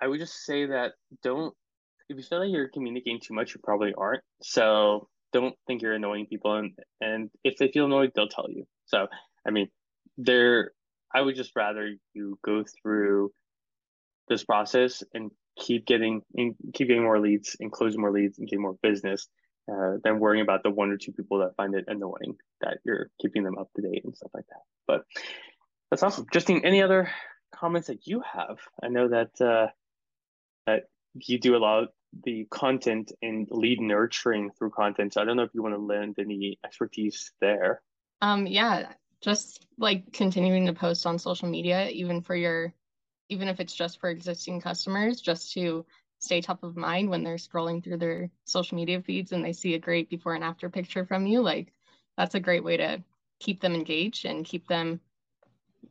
I 0.00 0.06
would 0.06 0.20
just 0.20 0.44
say 0.44 0.66
that 0.66 0.92
don't 1.22 1.54
if 2.08 2.16
you 2.16 2.22
feel 2.22 2.40
like 2.40 2.50
you're 2.50 2.68
communicating 2.68 3.20
too 3.20 3.34
much, 3.34 3.54
you 3.54 3.60
probably 3.62 3.94
aren't. 3.96 4.22
So 4.42 5.08
don't 5.32 5.54
think 5.66 5.80
you're 5.82 5.94
annoying 5.94 6.26
people 6.26 6.54
and 6.56 6.72
and 7.00 7.30
if 7.44 7.56
they 7.56 7.68
feel 7.68 7.86
annoyed, 7.86 8.12
they'll 8.14 8.28
tell 8.28 8.48
you. 8.48 8.64
So 8.86 9.08
I 9.46 9.50
mean, 9.50 9.68
there 10.16 10.72
I 11.14 11.20
would 11.20 11.36
just 11.36 11.52
rather 11.54 11.94
you 12.14 12.38
go 12.44 12.64
through 12.82 13.32
this 14.28 14.44
process 14.44 15.02
and 15.12 15.30
keep 15.58 15.86
getting 15.86 16.22
keep 16.74 16.88
getting 16.88 17.02
more 17.02 17.20
leads 17.20 17.56
and 17.60 17.70
closing 17.70 18.00
more 18.00 18.12
leads 18.12 18.38
and 18.38 18.48
getting 18.48 18.62
more 18.62 18.76
business 18.82 19.28
uh, 19.70 19.96
than 20.02 20.18
worrying 20.18 20.42
about 20.42 20.62
the 20.62 20.70
one 20.70 20.90
or 20.90 20.96
two 20.96 21.12
people 21.12 21.38
that 21.38 21.56
find 21.56 21.74
it 21.74 21.84
annoying 21.88 22.36
that 22.60 22.78
you're 22.84 23.10
keeping 23.20 23.42
them 23.42 23.58
up 23.58 23.68
to 23.76 23.82
date 23.82 24.04
and 24.04 24.16
stuff 24.16 24.30
like 24.34 24.46
that. 24.48 24.62
But 24.86 25.04
that's 25.90 26.02
awesome. 26.02 26.26
Justine, 26.32 26.62
any 26.64 26.82
other 26.82 27.10
comments 27.54 27.88
that 27.88 28.06
you 28.06 28.22
have. 28.32 28.58
I 28.82 28.88
know 28.88 29.08
that 29.08 29.40
uh, 29.40 29.68
that 30.66 30.84
you 31.14 31.38
do 31.38 31.56
a 31.56 31.58
lot 31.58 31.82
of 31.84 31.88
the 32.24 32.46
content 32.50 33.12
and 33.22 33.46
lead 33.50 33.80
nurturing 33.80 34.50
through 34.58 34.70
content. 34.70 35.14
So 35.14 35.20
I 35.22 35.24
don't 35.24 35.36
know 35.36 35.44
if 35.44 35.54
you 35.54 35.62
want 35.62 35.74
to 35.74 35.80
lend 35.80 36.16
any 36.18 36.58
expertise 36.64 37.32
there. 37.40 37.80
Um, 38.20 38.46
yeah, 38.46 38.92
just 39.22 39.66
like 39.78 40.12
continuing 40.12 40.66
to 40.66 40.72
post 40.72 41.06
on 41.06 41.18
social 41.18 41.48
media, 41.48 41.88
even 41.88 42.20
for 42.20 42.34
your, 42.34 42.72
even 43.28 43.48
if 43.48 43.60
it's 43.60 43.74
just 43.74 44.00
for 44.00 44.10
existing 44.10 44.60
customers, 44.60 45.20
just 45.20 45.52
to 45.52 45.86
stay 46.18 46.40
top 46.40 46.62
of 46.62 46.76
mind 46.76 47.08
when 47.08 47.24
they're 47.24 47.36
scrolling 47.36 47.82
through 47.82 47.98
their 47.98 48.30
social 48.44 48.76
media 48.76 49.00
feeds 49.00 49.32
and 49.32 49.44
they 49.44 49.52
see 49.52 49.74
a 49.74 49.78
great 49.78 50.08
before 50.10 50.34
and 50.34 50.44
after 50.44 50.68
picture 50.68 51.04
from 51.04 51.26
you. 51.26 51.40
Like 51.40 51.72
that's 52.16 52.34
a 52.34 52.40
great 52.40 52.64
way 52.64 52.76
to 52.76 53.02
keep 53.40 53.60
them 53.60 53.74
engaged 53.74 54.24
and 54.24 54.44
keep 54.44 54.68
them 54.68 55.00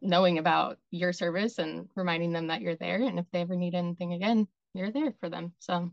knowing 0.02 0.38
about 0.38 0.78
your 0.90 1.14
service 1.14 1.60
and 1.60 1.90
reminding 1.96 2.32
them 2.32 2.48
that 2.48 2.62
you're 2.62 2.76
there. 2.76 3.02
And 3.02 3.20
if 3.20 3.26
they 3.32 3.42
ever 3.42 3.56
need 3.56 3.76
anything 3.76 4.14
again, 4.14 4.48
you're 4.74 4.92
there 4.92 5.14
for 5.20 5.30
them. 5.30 5.54
So, 5.60 5.92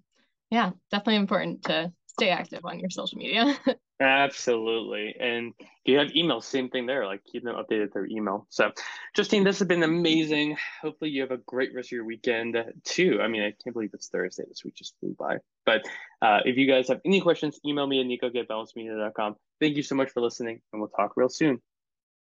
yeah, 0.51 0.71
definitely 0.91 1.17
important 1.17 1.65
to 1.65 1.93
stay 2.19 2.31
active 2.31 2.65
on 2.65 2.79
your 2.79 2.91
social 2.91 3.19
media. 3.19 3.57
Absolutely. 4.01 5.15
And 5.19 5.55
if 5.59 5.65
you 5.85 5.99
have 5.99 6.15
email, 6.15 6.41
same 6.41 6.69
thing 6.69 6.87
there, 6.87 7.05
like 7.07 7.25
keep 7.25 7.43
them 7.43 7.57
updated 7.57 7.93
through 7.93 8.09
email. 8.11 8.47
So, 8.49 8.71
Justine, 9.15 9.43
this 9.43 9.59
has 9.59 9.67
been 9.67 9.83
amazing. 9.83 10.57
Hopefully, 10.83 11.11
you 11.11 11.21
have 11.23 11.33
a 11.33 11.39
great 11.39 11.75
rest 11.75 11.89
of 11.89 11.93
your 11.93 12.05
weekend 12.05 12.57
too. 12.85 13.19
I 13.21 13.29
mean, 13.29 13.43
I 13.43 13.53
can't 13.63 13.75
believe 13.75 13.91
it's 13.95 14.09
Thursday. 14.09 14.45
This 14.49 14.65
week 14.65 14.75
just 14.77 14.95
flew 15.01 15.17
by. 15.19 15.39
But 15.67 15.83
uh, 16.23 16.41
if 16.45 16.57
you 16.57 16.67
guys 16.67 16.89
have 16.89 17.01
any 17.05 17.21
questions, 17.21 17.59
email 17.67 17.87
me 17.87 18.01
at 18.01 18.07
nico 18.07 18.31
at. 18.31 19.35
Thank 19.61 19.77
you 19.77 19.83
so 19.83 19.95
much 19.97 20.11
for 20.11 20.21
listening, 20.21 20.61
and 20.73 20.81
we'll 20.81 20.91
talk 20.91 21.17
real 21.17 21.29
soon. 21.29 21.61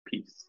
Peace. 0.06 0.44